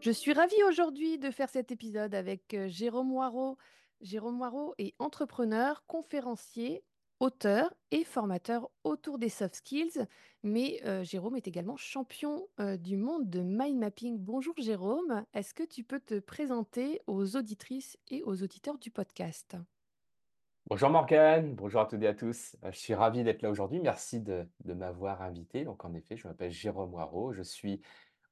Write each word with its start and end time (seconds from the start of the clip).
Je 0.00 0.10
suis 0.10 0.32
ravie 0.32 0.62
aujourd'hui 0.66 1.18
de 1.18 1.30
faire 1.30 1.50
cet 1.50 1.70
épisode 1.70 2.14
avec 2.14 2.54
euh, 2.54 2.68
Jérôme 2.68 3.08
Moirot. 3.08 3.58
Jérôme 4.00 4.38
Moirot 4.38 4.74
est 4.78 4.94
entrepreneur, 4.98 5.84
conférencier, 5.86 6.82
auteur 7.20 7.74
et 7.90 8.04
formateur 8.04 8.70
autour 8.82 9.18
des 9.18 9.28
soft 9.28 9.56
skills. 9.56 10.06
Mais 10.42 10.80
euh, 10.86 11.04
Jérôme 11.04 11.36
est 11.36 11.46
également 11.46 11.76
champion 11.76 12.48
euh, 12.60 12.78
du 12.78 12.96
monde 12.96 13.28
de 13.28 13.40
mind 13.42 13.78
mapping. 13.78 14.16
Bonjour 14.18 14.54
Jérôme, 14.56 15.26
est-ce 15.34 15.52
que 15.52 15.64
tu 15.64 15.84
peux 15.84 16.00
te 16.00 16.18
présenter 16.18 17.02
aux 17.06 17.36
auditrices 17.36 17.98
et 18.08 18.22
aux 18.22 18.42
auditeurs 18.42 18.78
du 18.78 18.90
podcast? 18.90 19.54
Bonjour 20.70 20.88
Morgane, 20.88 21.54
bonjour 21.54 21.82
à 21.82 21.86
toutes 21.86 22.02
et 22.02 22.06
à 22.06 22.14
tous. 22.14 22.56
Je 22.62 22.78
suis 22.78 22.94
ravi 22.94 23.22
d'être 23.22 23.42
là 23.42 23.50
aujourd'hui. 23.50 23.80
Merci 23.80 24.20
de, 24.20 24.46
m'avoir 24.64 25.20
invité. 25.20 25.64
Donc 25.64 25.84
en 25.84 25.92
effet, 25.92 26.16
je 26.16 26.26
m'appelle 26.26 26.52
Jérôme 26.52 26.90
Moirot. 26.90 27.32
Je 27.34 27.42
suis 27.42 27.82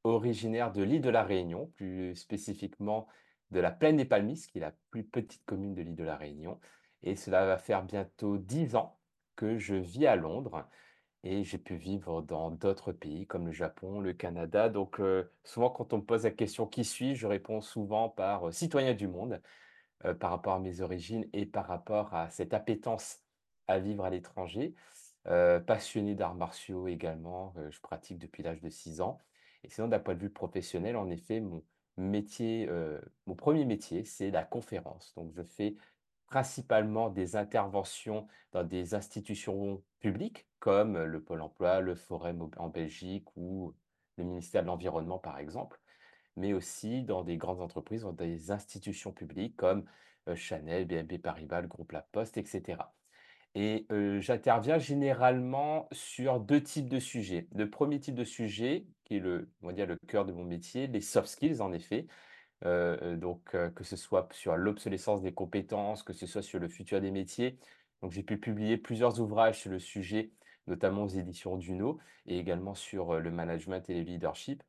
originaire 0.05 0.73
de 0.73 0.83
l'île 0.83 1.03
de 1.03 1.11
la 1.11 1.25
Réunion, 1.25 1.67
plus 1.77 2.15
spécifiquement 2.17 3.07
de 3.51 3.61
la 3.61 3.71
plaine 3.71 3.97
des 3.97 4.05
Palmistes, 4.05 4.51
qui 4.51 4.59
est 4.59 4.63
la 4.63 4.75
plus 4.91 5.05
petite 5.05 5.45
commune 5.45 5.75
de 5.75 5.83
l'île 5.83 5.97
de 5.97 6.05
la 6.05 6.17
Réunion. 6.17 6.61
Et 7.03 7.17
cela 7.17 7.47
va 7.47 7.59
faire 7.59 7.85
bientôt 7.85 8.39
dix 8.39 8.77
ans 8.77 8.99
que 9.37 9.59
je 9.59 9.75
vis 9.75 10.07
à 10.07 10.17
Londres 10.17 10.69
et 11.25 11.45
j'ai 11.45 11.59
pu 11.59 11.77
vivre 11.77 12.23
dans 12.23 12.51
d'autres 12.51 12.93
pays 12.93 13.27
comme 13.27 13.47
le 13.47 13.53
Japon, 13.53 14.01
le 14.01 14.13
Canada. 14.13 14.69
Donc 14.69 15.01
euh, 15.01 15.31
souvent 15.45 15.71
quand 15.71 15.93
on 15.93 15.99
me 15.99 16.03
pose 16.03 16.25
la 16.25 16.31
question 16.31 16.67
qui 16.67 16.85
suis-je, 16.85 17.21
je 17.21 17.27
réponds 17.27 17.61
souvent 17.61 18.09
par 18.09 18.49
euh, 18.49 18.53
citoyen 18.53 18.95
du 18.95 19.09
monde 19.09 19.41
euh, 20.05 20.15
par 20.15 20.31
rapport 20.31 20.55
à 20.55 20.61
mes 20.61 20.81
origines 20.81 21.29
et 21.33 21.47
par 21.47 21.67
rapport 21.67 22.15
à 22.15 22.31
cette 22.31 22.55
appétence 22.55 23.21
à 23.67 23.79
vivre 23.79 24.05
à 24.05 24.11
l'étranger. 24.11 24.75
passionné 25.67 26.15
d'arts 26.15 26.35
martiaux 26.35 26.89
également, 26.89 27.53
je 27.71 27.81
pratique 27.81 28.19
depuis 28.19 28.43
l'âge 28.43 28.63
de 28.63 28.71
6 28.71 29.03
ans. 29.03 29.21
Et 29.65 29.71
sinon, 29.71 29.89
d'un 29.89 29.99
point 29.99 30.15
de 30.15 30.21
vue 30.21 30.31
professionnel, 30.31 30.97
en 30.97 31.11
effet, 31.11 31.41
mon 31.41 31.63
métier, 31.97 32.69
mon 33.27 33.35
premier 33.35 33.65
métier, 33.65 34.05
c'est 34.05 34.31
la 34.31 34.45
conférence. 34.45 35.13
Donc, 35.17 35.33
je 35.35 35.43
fais 35.43 35.77
principalement 36.27 37.09
des 37.09 37.37
interventions 37.37 38.29
dans 38.53 38.63
des 38.63 38.95
institutions 38.95 39.83
publiques 40.01 40.47
comme 40.59 41.03
le 41.03 41.23
Pôle 41.23 41.41
emploi, 41.41 41.81
le 41.81 41.95
Forum 41.95 42.51
en 42.57 42.69
Belgique 42.69 43.27
ou 43.37 43.75
le 44.17 44.25
ministère 44.25 44.63
de 44.63 44.67
l'Environnement, 44.67 45.19
par 45.19 45.39
exemple, 45.39 45.81
mais 46.37 46.53
aussi 46.53 47.03
dans 47.03 47.23
des 47.25 47.37
grandes 47.37 47.61
entreprises, 47.61 48.03
dans 48.03 48.13
des 48.13 48.51
institutions 48.51 49.13
publiques 49.13 49.57
comme 49.57 49.85
Chanel, 50.35 50.87
BNP 50.87 51.19
Paribas, 51.19 51.63
le 51.63 51.69
groupe 51.69 51.93
La 51.93 52.03
Poste, 52.03 52.37
etc. 52.37 52.79
Et 53.55 53.87
j'interviens 54.19 54.79
généralement 54.79 55.89
sur 55.91 56.39
deux 56.39 56.63
types 56.63 56.89
de 56.89 57.01
sujets. 57.01 57.49
Le 57.55 57.71
premier 57.71 57.99
type 57.99 58.15
de 58.15 58.25
sujet, 58.25 58.87
qui 59.09 59.17
est 59.17 59.21
le, 59.21 59.51
on 59.63 59.69
va 59.69 59.73
dire, 59.73 59.87
le 59.87 59.97
cœur 59.97 60.25
de 60.25 60.33
mon 60.33 60.45
métier, 60.45 60.87
les 60.87 61.01
soft 61.01 61.29
skills 61.29 61.61
en 61.61 61.73
effet. 61.73 62.07
donc 62.63 63.45
que 63.75 63.85
ce 63.85 63.97
soit 63.97 64.29
sur 64.33 64.57
l'obsolescence 64.57 65.23
des 65.23 65.33
compétences, 65.33 66.03
que 66.03 66.13
ce 66.13 66.27
soit 66.27 66.43
sur 66.43 66.59
le 66.61 66.69
futur 66.69 67.01
des 67.01 67.11
métiers. 67.11 67.59
Donc 68.03 68.13
j'ai 68.13 68.23
pu 68.23 68.39
publier 68.39 68.77
plusieurs 68.77 69.21
ouvrages 69.21 69.61
sur 69.61 69.71
le 69.71 69.79
sujet, 69.79 70.31
notamment 70.67 71.05
aux 71.05 71.09
éditions 71.09 71.57
Duno, 71.57 71.99
et 72.27 72.39
également 72.39 72.75
sur 72.75 73.21
le 73.21 73.31
management 73.31 73.89
et 73.91 73.95
le 73.95 74.03
leadership. 74.03 74.63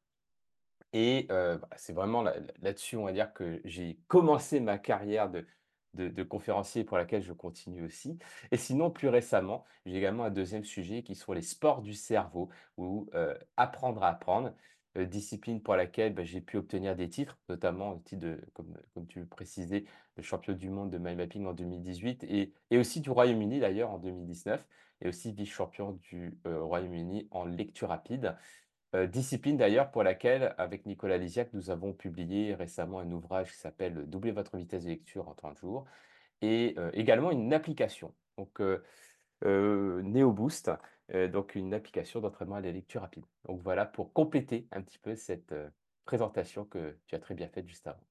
Et 0.94 1.26
bah, 1.30 1.60
c'est 1.78 1.94
vraiment 1.94 2.24
là-dessus, 2.24 2.96
on 2.98 3.06
va 3.06 3.12
dire, 3.12 3.34
que 3.34 3.62
j'ai 3.66 4.00
commencé 4.08 4.60
ma 4.60 4.78
carrière 4.78 5.30
de, 5.30 5.46
de, 5.94 6.24
conférencier 6.24 6.84
pour 6.84 6.98
laquelle 6.98 7.22
je 7.22 7.34
continue 7.34 7.84
aussi. 7.84 8.18
Et 8.52 8.58
sinon, 8.58 8.92
plus 8.92 9.10
récemment, 9.10 9.66
j'ai 9.86 9.98
également 9.98 10.24
un 10.24 10.30
deuxième 10.30 10.64
sujet 10.64 11.04
qui 11.04 11.16
sont 11.16 11.34
les 11.34 11.42
sports 11.42 11.82
du 11.82 11.94
cerveau 11.94 12.50
ou 12.78 13.10
euh, 13.16 13.36
apprendre 13.58 14.04
à 14.04 14.10
apprendre, 14.10 14.54
euh, 14.98 15.06
discipline 15.06 15.62
pour 15.62 15.76
laquelle 15.76 16.14
bah, 16.14 16.24
j'ai 16.24 16.42
pu 16.42 16.58
obtenir 16.58 16.96
des 16.96 17.10
titres, 17.10 17.38
notamment 17.50 17.94
le 17.94 18.02
titre 18.02 18.22
de, 18.22 18.42
comme, 18.54 18.76
comme 18.94 19.08
tu 19.08 19.20
le 19.20 19.26
précisais, 19.26 19.86
de 20.18 20.22
champion 20.22 20.54
du 20.54 20.70
monde 20.70 20.92
de 20.92 20.98
mind 20.98 21.18
mapping 21.18 21.46
en 21.46 21.54
2018 21.54 22.24
et, 22.24 22.54
et 22.72 22.78
aussi 22.78 23.02
du 23.02 23.10
Royaume-Uni 23.10 23.60
d'ailleurs 23.60 23.92
en 23.92 24.00
2019 24.00 24.66
et 25.02 25.08
aussi 25.08 25.32
vice-champion 25.32 25.94
du 26.02 26.38
euh, 26.46 26.62
Royaume-Uni 26.62 27.28
en 27.32 27.46
lecture 27.46 27.90
rapide. 27.90 28.36
Euh, 28.96 29.06
discipline 29.06 29.56
d'ailleurs 29.56 29.92
pour 29.92 30.02
laquelle, 30.02 30.56
avec 30.58 30.88
Nicolas 30.88 31.18
Lisiac, 31.18 31.54
nous 31.54 31.70
avons 31.70 31.94
publié 31.94 32.56
récemment 32.56 33.00
un 33.00 33.12
ouvrage 33.12 33.52
qui 33.52 33.58
s'appelle 33.58 34.10
Doubler 34.10 34.32
votre 34.32 34.58
vitesse 34.58 34.84
de 34.84 34.90
lecture 34.90 35.28
en 35.28 35.36
30 35.36 35.60
jours 35.60 35.86
et 36.42 36.74
euh, 36.80 36.90
également 36.94 37.30
une 37.30 37.54
application, 37.54 38.16
donc 38.38 38.60
euh, 38.62 38.82
NeoBoost, 39.44 40.72
donc 41.32 41.56
une 41.56 41.74
application 41.74 42.20
d'entraînement 42.20 42.56
à 42.56 42.62
la 42.62 42.72
lecture 42.72 43.02
rapide. 43.02 43.26
Donc 43.46 43.62
voilà 43.62 43.86
pour 43.86 44.12
compléter 44.14 44.68
un 44.72 44.82
petit 44.82 45.00
peu 45.00 45.16
cette 45.16 45.54
présentation 46.06 46.66
que 46.66 46.98
tu 47.08 47.16
as 47.16 47.20
très 47.20 47.36
bien 47.36 47.48
faite 47.48 47.68
juste 47.68 47.88
avant. 47.88 48.04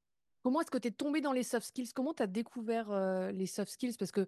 Comment 0.43 0.63
est-ce 0.63 0.71
que 0.71 0.79
tu 0.79 0.89
es 0.89 0.91
tombé 0.91 1.21
dans 1.21 1.33
les 1.33 1.43
soft 1.43 1.67
skills? 1.67 1.93
Comment 1.95 2.15
tu 2.15 2.23
as 2.23 2.27
découvert 2.27 2.91
les 3.31 3.47
soft 3.47 3.71
skills? 3.71 3.97
Parce 3.99 4.11
que 4.11 4.27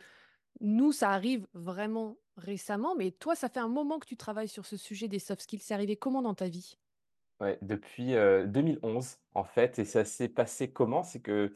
nous, 0.60 0.93
ça 0.93 1.10
arrive 1.10 1.47
vraiment 1.54 2.16
récemment, 2.37 2.94
mais 2.97 3.10
toi, 3.10 3.34
ça 3.34 3.48
fait 3.48 3.60
un 3.60 3.69
moment 3.69 3.98
que 3.98 4.06
tu 4.06 4.16
travailles 4.16 4.48
sur 4.48 4.66
ce 4.66 4.76
sujet 4.76 5.09
des 5.09 5.19
soft 5.19 5.43
skills. 5.43 5.60
C'est 5.60 5.75
arrivé 5.75 5.97
comment 5.97 6.22
dans 6.22 6.34
ta 6.34 6.48
vie? 6.48 6.78
Ouais, 7.41 7.59
depuis 7.62 8.12
2011, 8.12 9.16
en 9.34 9.44
fait, 9.44 9.78
et 9.78 9.84
ça 9.84 10.04
s'est 10.04 10.28
passé 10.28 10.70
comment? 10.70 11.03
C'est 11.03 11.20
que 11.20 11.54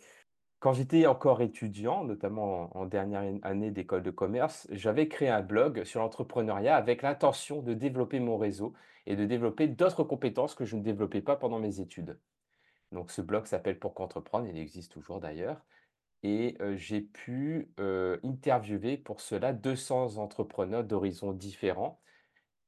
quand 0.65 0.73
j'étais 0.73 1.05
encore 1.05 1.43
étudiant, 1.43 2.05
notamment 2.05 2.75
en, 2.75 2.87
dernière 2.87 3.23
année 3.43 3.71
d'école 3.71 4.03
de 4.03 4.11
commerce, 4.11 4.67
j'avais 4.71 5.09
créé 5.09 5.29
un 5.29 5.43
blog 5.43 5.85
sur 5.85 6.01
l'entrepreneuriat 6.01 6.75
avec 6.75 7.03
l'intention 7.03 7.61
de 7.61 7.75
développer 7.75 8.19
mon 8.19 8.39
réseau 8.39 8.73
et 9.05 9.15
de 9.15 9.27
développer 9.27 9.69
d'autres 9.69 10.05
compétences 10.05 10.55
que 10.55 10.65
je 10.65 10.77
ne 10.77 10.83
développais 10.83 11.21
pas 11.21 11.37
pendant 11.37 11.59
mes 11.59 11.81
études. 11.81 12.19
Donc 12.93 13.11
ce 13.11 13.21
blog 13.21 13.45
s'appelle 13.45 13.79
Pourquoi 13.79 14.07
entreprendre, 14.07 14.49
il 14.49 14.57
existe 14.57 14.91
toujours 14.91 15.21
d'ailleurs. 15.21 15.61
Et 16.27 16.57
j'ai 16.77 17.03
pu 17.03 17.71
interviewer 18.23 18.97
pour 18.97 19.21
cela 19.21 19.53
200 19.53 20.17
entrepreneurs 20.17 20.83
d'horizons 20.83 21.33
différents. 21.33 22.01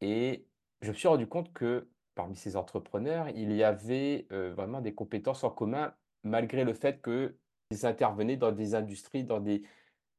Et 0.03 0.47
je 0.83 0.91
me 0.91 0.95
suis 0.95 1.09
rendu 1.09 1.27
compte 1.27 1.53
que 1.55 1.89
parmi 2.15 2.37
ces 2.37 2.57
entrepreneurs, 2.57 3.31
il 3.31 3.51
y 3.53 3.63
avait 3.63 4.27
vraiment 4.31 4.83
des 4.83 4.95
compétences 4.95 5.43
en 5.43 5.51
commun, 5.51 5.95
malgré 6.23 6.65
le 6.65 6.75
fait 6.75 7.03
qu'ils 7.03 7.87
intervenaient 7.87 8.37
dans 8.37 8.53
des 8.53 8.75
industries, 8.75 9.25
dans 9.25 9.41
des, 9.41 9.63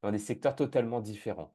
dans 0.02 0.12
des 0.12 0.18
secteurs 0.18 0.56
totalement 0.56 1.00
différents. 1.00 1.54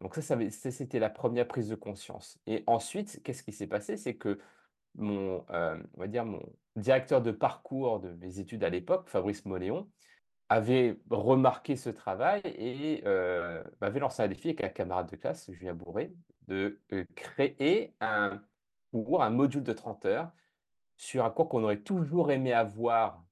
Donc 0.00 0.14
ça, 0.16 0.36
c'était 0.50 0.98
la 0.98 1.10
première 1.10 1.46
prise 1.46 1.68
de 1.68 1.74
conscience. 1.74 2.38
Et 2.46 2.64
ensuite, 2.66 3.22
qu'est-ce 3.22 3.42
qui 3.42 3.52
s'est 3.52 3.66
passé? 3.66 3.98
C'est 3.98 4.14
que 4.16 4.40
mon, 4.94 5.44
on 5.50 6.00
va 6.00 6.06
dire, 6.06 6.24
mon 6.24 6.42
directeur 6.76 7.20
de 7.20 7.32
parcours 7.32 8.00
de 8.00 8.14
mes 8.14 8.38
études 8.38 8.64
à 8.64 8.70
l'époque, 8.70 9.10
Fabrice 9.10 9.44
Moléon, 9.44 9.90
avait 10.52 10.98
remarqué 11.10 11.76
ce 11.76 11.88
travail 11.88 12.42
et 12.44 13.02
euh, 13.06 13.62
m'avait 13.80 14.00
lancé 14.00 14.22
un 14.22 14.28
défi 14.28 14.48
avec 14.48 14.62
un 14.62 14.68
camarade 14.68 15.10
de 15.10 15.16
classe, 15.16 15.50
Julien 15.50 15.74
Bourré, 15.74 16.12
de 16.46 16.78
euh, 16.92 17.04
créer 17.14 17.94
un 18.00 18.42
cours, 18.90 19.22
un 19.22 19.30
module 19.30 19.62
de 19.62 19.72
30 19.72 20.04
heures 20.04 20.30
sur 20.98 21.24
un 21.24 21.30
cours 21.30 21.48
qu'on 21.48 21.64
aurait 21.64 21.80
toujours 21.80 22.30
aimé 22.30 22.52
avoir 22.52 23.24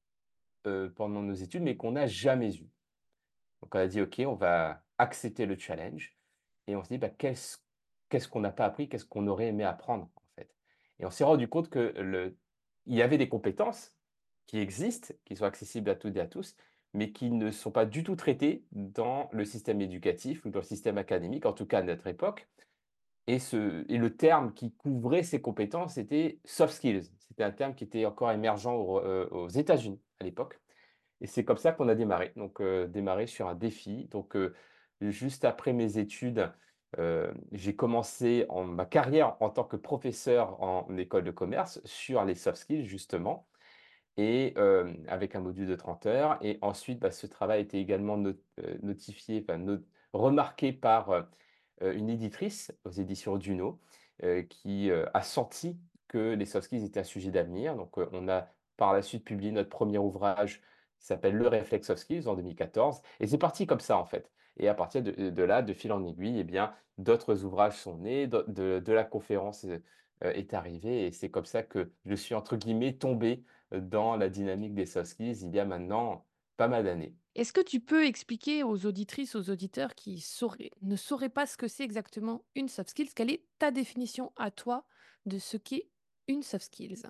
euh, 0.66 0.88
pendant 0.96 1.20
nos 1.20 1.34
études, 1.34 1.62
mais 1.62 1.76
qu'on 1.76 1.92
n'a 1.92 2.06
jamais 2.06 2.56
eu. 2.56 2.70
Donc 3.60 3.74
on 3.74 3.78
a 3.78 3.86
dit, 3.86 4.00
OK, 4.00 4.20
on 4.26 4.34
va 4.34 4.82
accepter 4.96 5.44
le 5.44 5.58
challenge 5.58 6.16
et 6.66 6.74
on 6.74 6.82
se 6.82 6.88
dit, 6.88 6.98
bah, 6.98 7.10
qu'est-ce 7.10 7.58
qu'on 8.28 8.40
n'a 8.40 8.50
pas 8.50 8.64
appris, 8.64 8.88
qu'est-ce 8.88 9.04
qu'on 9.04 9.26
aurait 9.26 9.48
aimé 9.48 9.64
apprendre 9.64 10.10
en 10.16 10.22
fait? 10.36 10.50
Et 10.98 11.04
on 11.04 11.10
s'est 11.10 11.24
rendu 11.24 11.48
compte 11.48 11.68
que 11.68 11.92
le, 11.98 12.34
il 12.86 12.94
y 12.96 13.02
avait 13.02 13.18
des 13.18 13.28
compétences 13.28 13.94
qui 14.46 14.58
existent, 14.58 15.14
qui 15.26 15.36
sont 15.36 15.44
accessibles 15.44 15.90
à 15.90 15.94
toutes 15.94 16.16
et 16.16 16.20
à 16.20 16.26
tous, 16.26 16.56
mais 16.92 17.12
qui 17.12 17.30
ne 17.30 17.50
sont 17.50 17.70
pas 17.70 17.86
du 17.86 18.02
tout 18.02 18.16
traités 18.16 18.64
dans 18.72 19.28
le 19.32 19.44
système 19.44 19.80
éducatif 19.80 20.44
ou 20.44 20.50
dans 20.50 20.60
le 20.60 20.64
système 20.64 20.98
académique, 20.98 21.46
en 21.46 21.52
tout 21.52 21.66
cas 21.66 21.78
à 21.78 21.82
notre 21.82 22.06
époque. 22.06 22.48
Et, 23.26 23.38
ce, 23.38 23.84
et 23.88 23.96
le 23.98 24.16
terme 24.16 24.52
qui 24.54 24.72
couvrait 24.72 25.22
ces 25.22 25.40
compétences, 25.40 25.94
c'était 25.94 26.40
soft 26.44 26.74
skills. 26.74 27.10
C'était 27.28 27.44
un 27.44 27.52
terme 27.52 27.74
qui 27.74 27.84
était 27.84 28.04
encore 28.06 28.32
émergent 28.32 28.66
euh, 28.68 29.28
aux, 29.30 29.48
États-Unis 29.48 30.00
à 30.18 30.24
l'époque. 30.24 30.60
Et 31.20 31.26
c'est 31.26 31.44
comme 31.44 31.58
ça 31.58 31.72
qu'on 31.72 31.88
a 31.88 31.94
démarré. 31.94 32.32
Donc, 32.34 32.60
euh, 32.60 32.88
démarré 32.88 33.26
sur 33.26 33.46
un 33.46 33.54
défi. 33.54 34.06
Donc, 34.10 34.34
euh, 34.34 34.54
juste 35.00 35.44
après 35.44 35.72
mes 35.72 35.98
études, 35.98 36.52
j'ai 37.52 37.76
commencé 37.76 38.46
en 38.48 38.64
ma 38.64 38.84
carrière 38.84 39.36
en 39.38 39.48
tant 39.48 39.62
que 39.62 39.76
professeur 39.76 40.60
en 40.60 40.88
école 40.96 41.22
de 41.22 41.30
commerce 41.30 41.80
sur 41.84 42.24
les 42.24 42.34
soft 42.34 42.58
skills 42.58 42.84
justement 42.84 43.46
et 44.16 44.54
hem, 44.58 45.04
avec 45.08 45.34
un 45.36 45.40
module 45.40 45.66
de 45.66 45.74
30 45.76 46.06
heures. 46.06 46.38
Et 46.42 46.58
ensuite, 46.62 46.98
bah, 47.00 47.10
ce 47.10 47.26
travail 47.26 47.58
a 47.58 47.60
été 47.62 47.78
également 47.78 48.18
heu, 48.18 48.38
notifié, 48.82 49.44
remarqué 50.12 50.72
par, 50.72 51.12
heu, 51.12 51.24
une 51.80 52.10
éditrice 52.10 52.72
aux 52.84 52.90
éditions 52.90 53.36
Duno, 53.38 53.80
qui, 54.48 54.90
a 54.90 55.22
senti 55.22 55.78
que 56.08 56.34
les 56.34 56.44
soft 56.44 56.66
skills 56.66 56.84
étaient 56.84 57.00
un 57.00 57.04
sujet 57.04 57.30
d'avenir. 57.30 57.74
Donc, 57.76 57.96
on 57.96 58.28
a 58.28 58.48
par 58.76 58.92
la 58.92 59.02
suite 59.02 59.24
publié 59.24 59.52
notre 59.52 59.70
premier 59.70 59.98
ouvrage 59.98 60.60
qui 60.98 61.06
s'appelle 61.06 61.34
Le 61.34 61.48
réflexe 61.48 61.86
soft 61.86 62.02
skills 62.02 62.28
en 62.28 62.34
2014 62.34 63.00
et 63.20 63.26
c'est 63.26 63.38
parti 63.38 63.66
comme 63.66 63.80
ça 63.80 63.96
en 63.96 64.04
fait. 64.04 64.30
Et 64.58 64.68
à 64.68 64.74
partir 64.74 65.02
de 65.02 65.42
là, 65.42 65.62
de 65.62 65.72
fil 65.72 65.92
en 65.92 66.04
aiguille 66.04 66.38
et 66.38 66.44
bien 66.44 66.74
d'autres 66.98 67.44
ouvrages 67.44 67.76
sont 67.76 67.96
nés, 67.98 68.26
de 68.26 68.92
la 68.92 69.04
conférence, 69.04 69.66
est 70.20 70.54
arrivée. 70.54 71.06
Et 71.06 71.12
c'est 71.12 71.30
comme 71.30 71.46
ça 71.46 71.62
que 71.62 71.90
je 72.04 72.14
suis 72.14 72.34
entre 72.34 72.56
guillemets 72.56 72.92
«tombé» 72.94 73.42
dans 73.72 74.16
la 74.16 74.28
dynamique 74.28 74.74
des 74.74 74.86
soft 74.86 75.10
skills 75.12 75.42
il 75.42 75.54
y 75.54 75.60
a 75.60 75.64
maintenant 75.64 76.26
pas 76.56 76.68
mal 76.68 76.84
d'années. 76.84 77.16
Est-ce 77.34 77.52
que 77.52 77.60
tu 77.60 77.80
peux 77.80 78.04
expliquer 78.04 78.64
aux 78.64 78.86
auditrices, 78.86 79.34
aux 79.34 79.50
auditeurs 79.50 79.94
qui 79.94 80.20
sauraient 80.20 80.70
ne 80.82 80.96
sauraient 80.96 81.28
pas 81.28 81.46
ce 81.46 81.56
que 81.56 81.68
c'est 81.68 81.84
exactement 81.84 82.44
une 82.54 82.68
soft 82.68 82.90
skills, 82.90 83.14
quelle 83.14 83.30
est 83.30 83.46
ta 83.58 83.70
définition 83.70 84.32
à 84.36 84.50
toi 84.50 84.86
de 85.26 85.38
ce 85.38 85.56
qu'est 85.56 85.88
une 86.28 86.42
soft 86.42 86.64
skills? 86.66 87.02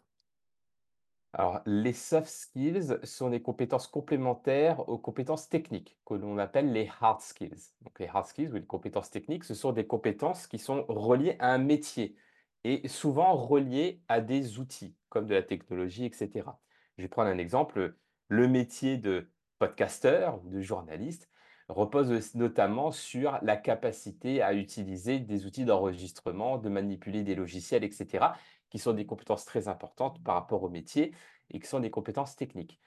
Alors, 1.33 1.61
les 1.65 1.93
soft 1.93 2.29
skills 2.29 2.99
sont 3.05 3.31
des 3.31 3.41
compétences 3.43 3.87
complémentaires 3.87 4.89
aux 4.89 4.99
compétences 4.99 5.49
techniques, 5.49 5.99
que 6.05 6.15
l'on 6.15 6.39
appelle 6.39 6.73
les 6.73 6.91
hard 7.01 7.21
skills. 7.21 7.71
Donc, 7.83 7.99
les 8.01 8.09
hard 8.09 8.27
skills 8.27 8.51
ou 8.51 8.55
les 8.55 8.67
compétences 8.67 9.11
techniques, 9.11 9.45
ce 9.45 9.55
sont 9.55 9.73
des 9.73 9.87
compétences 9.87 10.47
qui 10.49 10.59
sont 10.59 10.85
reliées 10.89 11.37
à 11.39 11.53
un 11.53 11.59
métier 11.59 12.17
et 12.65 12.89
souvent 12.89 13.35
reliées 13.35 14.03
à 14.09 14.21
des 14.21 14.59
outils, 14.59 14.97
comme 15.09 15.27
de 15.27 15.35
la 15.35 15.43
technologie, 15.43 16.05
et 16.07 16.13
cetera. 16.13 16.61
Je 16.97 17.03
vais 17.03 17.09
prendre 17.09 17.31
un 17.31 17.39
exemple. 17.39 17.97
Le 18.29 18.47
métier 18.47 18.97
de 18.97 19.31
podcasteur 19.59 20.41
de 20.43 20.61
journaliste 20.61 21.29
repose 21.69 22.35
notamment 22.35 22.91
sur 22.91 23.39
la 23.43 23.57
capacité 23.57 24.43
à 24.43 24.55
utiliser 24.55 25.21
des 25.21 25.47
outils 25.47 25.65
d'enregistrement, 25.65 26.59
de 26.59 26.69
manipuler 26.69 27.23
des 27.23 27.35
logiciels, 27.35 27.85
et 27.85 27.91
cetera, 27.91 28.37
qui 28.69 28.79
sont 28.79 28.93
des 28.93 29.07
compétences 29.07 29.45
très 29.45 29.69
importantes 29.69 30.23
par 30.23 30.35
rapport 30.35 30.63
au 30.63 30.69
métier 30.69 31.15
et 31.51 31.59
qui 31.59 31.67
sont 31.67 31.81
des 31.81 31.91
compétences 31.91 32.37
techniques. 32.37 32.81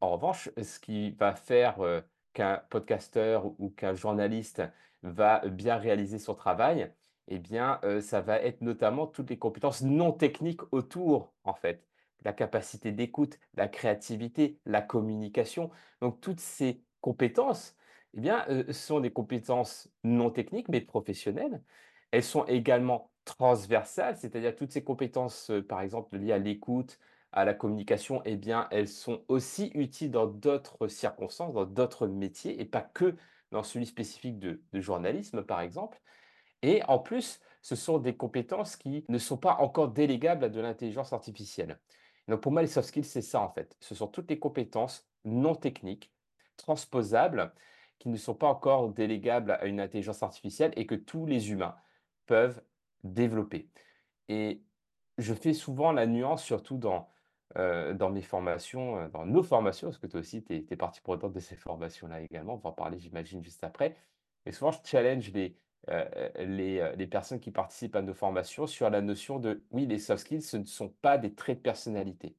En 0.00 0.10
revanche, 0.10 0.50
ce 0.60 0.78
qui 0.78 1.12
va 1.12 1.34
faire, 1.34 1.82
heu, 1.82 2.02
qu'un 2.32 2.62
podcasteur 2.70 3.46
ou 3.58 3.70
qu'un 3.70 3.94
journaliste 3.94 4.62
va 5.02 5.40
bien 5.46 5.76
réaliser 5.76 6.18
son 6.18 6.34
travail 6.34 6.92
et 7.28 7.38
bien, 7.38 7.80
heu, 7.84 8.00
ça 8.00 8.20
va 8.20 8.40
être 8.40 8.60
notamment 8.60 9.06
toutes 9.06 9.30
les 9.30 9.38
compétences 9.38 9.82
non 9.82 10.12
techniques 10.12 10.60
autour, 10.72 11.34
en 11.44 11.54
fait. 11.54 11.88
La 12.24 12.32
capacité 12.32 12.92
d'écoute, 12.92 13.38
la 13.54 13.68
créativité, 13.68 14.60
la 14.66 14.82
communication. 14.82 15.70
Donc 16.00 16.20
toutes 16.20 16.40
ces 16.40 16.82
compétences, 17.00 17.76
eh 18.14 18.20
bien, 18.20 18.44
heu, 18.48 18.72
sont 18.72 19.00
des 19.00 19.12
compétences 19.12 19.90
non 20.04 20.30
techniques 20.30 20.68
mais 20.68 20.80
professionnelles. 20.80 21.62
Elles 22.10 22.22
sont 22.22 22.44
également 22.46 23.12
transversales, 23.24 24.16
c'est-à-dire 24.16 24.54
toutes 24.56 24.72
ces 24.72 24.84
compétences, 24.84 25.50
heu, 25.50 25.62
par 25.66 25.80
exemple 25.80 26.16
liées 26.16 26.32
à 26.32 26.38
l'écoute, 26.38 26.98
à 27.32 27.44
la 27.44 27.54
communication, 27.54 28.22
eh 28.24 28.36
bien, 28.36 28.68
elles 28.70 28.88
sont 28.88 29.24
aussi 29.28 29.70
utiles 29.74 30.10
dans 30.10 30.26
d'autres 30.26 30.86
circonstances, 30.88 31.52
dans 31.54 31.64
d'autres 31.64 32.06
métiers 32.06 32.60
et 32.60 32.64
pas 32.64 32.82
que 32.82 33.16
dans 33.50 33.62
celui 33.62 33.86
spécifique 33.86 34.38
de 34.38 34.62
journalisme, 34.74 35.42
par 35.42 35.60
exemple. 35.60 36.00
Et 36.64 36.82
en 36.88 36.98
plus, 36.98 37.40
ce 37.60 37.76
sont 37.76 37.98
des 37.98 38.16
compétences 38.16 38.76
qui 38.76 39.04
ne 39.10 39.18
sont 39.18 39.36
pas 39.36 39.56
encore 39.56 39.88
délégables 39.88 40.44
à 40.46 40.48
de 40.48 40.60
l'intelligence 40.62 41.12
artificielle. 41.12 41.78
Donc 42.26 42.40
pour 42.40 42.52
moi, 42.52 42.62
les 42.62 42.68
soft 42.68 42.88
skills, 42.88 43.04
c'est 43.04 43.20
ça 43.20 43.42
en 43.42 43.50
fait. 43.50 43.76
Ce 43.80 43.94
sont 43.94 44.08
toutes 44.08 44.30
les 44.30 44.38
compétences 44.38 45.06
non 45.26 45.54
techniques, 45.54 46.10
transposables, 46.56 47.52
qui 47.98 48.08
ne 48.08 48.16
sont 48.16 48.34
pas 48.34 48.48
encore 48.48 48.88
délégables 48.94 49.50
à 49.50 49.66
une 49.66 49.78
intelligence 49.78 50.22
artificielle 50.22 50.72
et 50.76 50.86
que 50.86 50.94
tous 50.94 51.26
les 51.26 51.50
humains 51.50 51.76
peuvent 52.24 52.62
développer. 53.02 53.70
Et 54.28 54.64
je 55.18 55.34
fais 55.34 55.52
souvent 55.52 55.92
la 55.92 56.06
nuance, 56.06 56.42
surtout 56.42 56.78
dans, 56.78 57.10
heu, 57.58 57.92
dans 57.94 58.08
mes 58.10 58.22
formations, 58.22 59.00
heu, 59.02 59.08
dans 59.10 59.26
nos 59.26 59.42
formations, 59.42 59.88
parce 59.88 59.98
que 59.98 60.06
toi 60.06 60.20
aussi 60.20 60.42
tu 60.44 60.54
es 60.54 60.66
es 60.70 60.76
partie 60.76 61.02
prenante 61.02 61.32
de 61.34 61.40
ces 61.40 61.56
formations-là 61.56 62.22
également. 62.22 62.54
On 62.54 62.58
va 62.58 62.70
en 62.70 62.72
parler, 62.72 62.98
j'imagine, 62.98 63.42
juste 63.44 63.64
après. 63.64 63.96
Et 64.46 64.52
souvent, 64.52 64.72
je 64.72 64.78
challenge 64.84 65.30
les, 65.32 65.58
heu, 65.90 66.04
les, 66.44 66.78
heu, 66.80 66.94
les 66.96 67.06
personnes 67.06 67.40
qui 67.40 67.50
participent 67.50 67.96
à 67.96 68.02
nos 68.02 68.14
formations 68.14 68.66
sur 68.66 68.90
la 68.90 69.00
notion 69.02 69.38
de: 69.38 69.64
«Oui, 69.70 69.86
les 69.86 69.98
soft 69.98 70.22
skills, 70.24 70.42
ce 70.42 70.56
ne 70.56 70.64
sont 70.64 70.90
pas 70.90 71.18
des 71.18 71.34
traits 71.34 71.58
de 71.58 71.62
personnalité». 71.62 72.36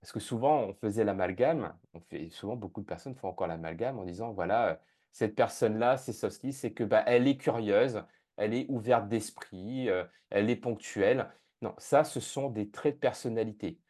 Parce 0.00 0.12
que 0.12 0.20
souvent, 0.20 0.60
on 0.68 0.74
faisait 0.74 1.04
l'amalgame, 1.04 1.78
on 1.94 2.00
fait 2.00 2.28
souvent 2.28 2.56
beaucoup 2.56 2.80
de 2.82 2.86
personnes 2.86 3.14
font 3.14 3.28
encore 3.28 3.46
l'amalgame 3.46 3.98
en 3.98 4.04
disant: 4.04 4.32
«Voilà, 4.32 4.80
cette 5.12 5.34
personne-là, 5.34 5.96
ses 5.96 6.12
soft 6.12 6.36
skills, 6.36 6.52
c'est 6.52 6.72
que, 6.72 6.84
bah, 6.84 7.02
elle 7.06 7.26
est 7.26 7.36
curieuse, 7.38 8.02
elle 8.36 8.52
est 8.54 8.66
ouverte 8.68 9.08
d'esprit, 9.08 9.88
elle 10.30 10.50
est 10.50 10.56
ponctuelle». 10.56 11.30
Non, 11.62 11.74
ça, 11.78 12.04
ce 12.04 12.20
sont 12.20 12.50
des 12.50 12.70
traits 12.70 12.96
de 12.96 13.00
personnalité. 13.00 13.80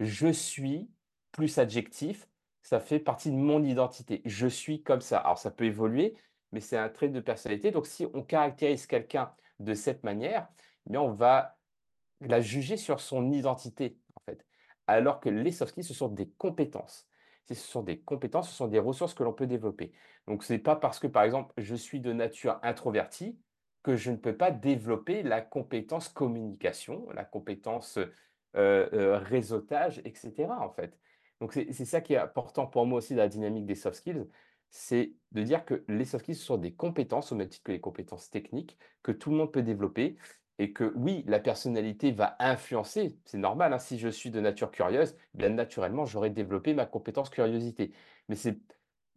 Je 0.00 0.28
suis 0.32 0.90
plus 1.32 1.58
adjectif, 1.58 2.28
ça 2.62 2.80
fait 2.80 2.98
partie 2.98 3.30
de 3.30 3.36
mon 3.36 3.62
identité. 3.62 4.22
Je 4.24 4.48
suis 4.48 4.82
comme 4.82 5.00
ça. 5.00 5.18
Alors 5.20 5.38
ça 5.38 5.50
peut 5.52 5.64
évoluer, 5.64 6.16
mais 6.52 6.60
c'est 6.60 6.76
un 6.76 6.88
trait 6.88 7.08
de 7.08 7.20
personnalité. 7.20 7.70
Donc 7.70 7.86
si 7.86 8.06
on 8.14 8.22
caractérise 8.22 8.86
quelqu'un 8.86 9.32
de 9.58 9.74
cette 9.74 10.04
manière, 10.04 10.48
eh 10.90 10.96
on 10.96 11.12
va 11.12 11.58
la 12.20 12.40
juger 12.40 12.76
sur 12.76 13.00
son 13.00 13.30
identité, 13.32 13.98
en 14.16 14.20
fait. 14.24 14.46
Alors 14.86 15.20
que 15.20 15.28
les 15.28 15.52
soft 15.52 15.72
skills, 15.72 15.84
ce 15.84 15.94
sont 15.94 16.08
des 16.08 16.28
compétences. 16.30 17.06
Ce 17.48 17.54
sont 17.54 17.82
des 17.82 18.00
compétences, 18.00 18.48
ce 18.50 18.56
sont 18.56 18.68
des 18.68 18.78
ressources 18.78 19.14
que 19.14 19.22
l'on 19.24 19.32
peut 19.32 19.46
développer. 19.46 19.92
Donc 20.26 20.44
ce 20.44 20.52
n'est 20.52 20.58
pas 20.58 20.76
parce 20.76 20.98
que, 20.98 21.06
par 21.06 21.24
exemple, 21.24 21.52
je 21.56 21.74
suis 21.74 22.00
de 22.00 22.12
nature 22.12 22.58
introverti 22.62 23.38
que 23.82 23.96
je 23.96 24.10
ne 24.10 24.16
peux 24.16 24.36
pas 24.36 24.50
développer 24.50 25.22
la 25.22 25.40
compétence 25.40 26.08
communication, 26.08 27.08
la 27.10 27.24
compétence, 27.24 27.98
heu 27.98 28.12
heu, 28.56 29.14
réseautage 29.14 30.00
et 30.04 30.14
cetera, 30.14 30.60
en 30.60 30.70
fait. 30.70 30.98
Donc 31.40 31.52
c'est 31.54 31.84
ça 31.86 32.00
qui 32.00 32.12
est 32.12 32.18
important 32.18 32.66
pour 32.66 32.84
moi 32.84 32.98
aussi 32.98 33.14
dans 33.14 33.22
la 33.22 33.28
dynamique 33.28 33.64
des 33.64 33.74
soft 33.74 33.96
skills, 33.96 34.26
c'est 34.70 35.14
de 35.32 35.42
dire 35.42 35.64
que 35.64 35.84
les 35.88 36.04
soft 36.04 36.24
skills 36.24 36.36
sont 36.36 36.56
des 36.56 36.74
compétences 36.74 37.32
au 37.32 37.36
même 37.36 37.48
titre 37.48 37.64
que 37.64 37.72
les 37.72 37.80
compétences 37.80 38.30
techniques, 38.30 38.78
que 39.02 39.12
tout 39.12 39.30
le 39.30 39.36
monde 39.36 39.52
peut 39.52 39.62
développer 39.62 40.16
et 40.58 40.72
que 40.72 40.92
oui, 40.96 41.24
la 41.26 41.40
personnalité 41.40 42.12
va 42.12 42.36
influencer, 42.38 43.18
c'est 43.24 43.38
normal, 43.38 43.72
hein, 43.72 43.78
si 43.78 43.98
je 43.98 44.08
suis 44.08 44.30
de 44.30 44.40
nature 44.40 44.70
curieuse, 44.70 45.16
bien 45.34 45.48
naturellement, 45.50 46.04
j'aurai 46.04 46.30
développé 46.30 46.74
ma 46.74 46.84
compétence 46.86 47.30
curiosité. 47.30 47.92
Mais 48.28 48.36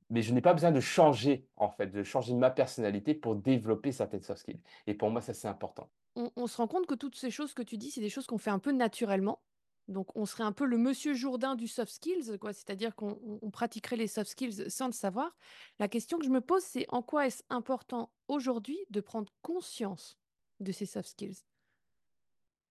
mais 0.10 0.22
je 0.22 0.34
n'ai 0.34 0.42
pas 0.42 0.54
besoin 0.54 0.72
de 0.72 0.80
changer, 0.80 1.48
en 1.58 1.70
fait, 1.70 1.88
de 1.88 2.04
changer 2.04 2.34
ma 2.36 2.52
personnalité 2.52 3.14
pour 3.16 3.36
développer 3.36 3.92
certaines 3.92 4.22
soft 4.22 4.42
skills 4.42 4.62
et 4.88 4.94
pour 4.94 5.10
moi, 5.10 5.22
ça, 5.22 5.34
c'est 5.34 5.48
important. 5.48 5.90
On 6.16 6.32
on 6.36 6.48
se 6.48 6.58
rend 6.58 6.68
compte 6.68 6.86
que 6.88 6.96
toutes 6.96 7.16
ces 7.16 7.32
choses 7.32 7.54
que 7.54 7.64
tu 7.64 7.78
dis, 7.78 7.92
c'est 7.92 8.02
des 8.02 8.10
choses 8.10 8.28
qu'on 8.28 8.38
fait 8.38 8.52
un 8.52 8.60
peu 8.60 8.72
naturellement. 8.72 9.42
Donc 9.88 10.16
on 10.16 10.26
serait 10.26 10.44
un 10.44 10.52
peu 10.54 10.66
le 10.66 10.78
monsieur 10.78 11.14
Jourdain 11.14 11.56
du 11.56 11.68
soft 11.68 11.92
skills, 11.92 12.38
quoi. 12.40 12.54
C'est-à-dire 12.54 12.96
qu'on 12.96 13.20
on 13.24 13.40
on 13.42 13.52
pratiquerait 13.52 13.98
les 13.98 14.08
soft 14.08 14.30
skills 14.32 14.70
sans 14.70 14.88
le 14.88 14.94
savoir. 14.94 15.36
La 15.80 15.88
question 15.88 16.18
que 16.20 16.26
je 16.26 16.30
me 16.30 16.42
pose, 16.42 16.64
c'est 16.64 16.86
en 16.90 17.02
quoi 17.04 17.28
est-ce 17.28 17.44
important 17.50 18.14
aujourd'hui 18.28 18.80
de 18.90 19.02
prendre 19.02 19.32
conscience 19.42 20.18
de 20.60 20.72
ces 20.72 20.86
soft 20.86 21.10
skills? 21.10 21.44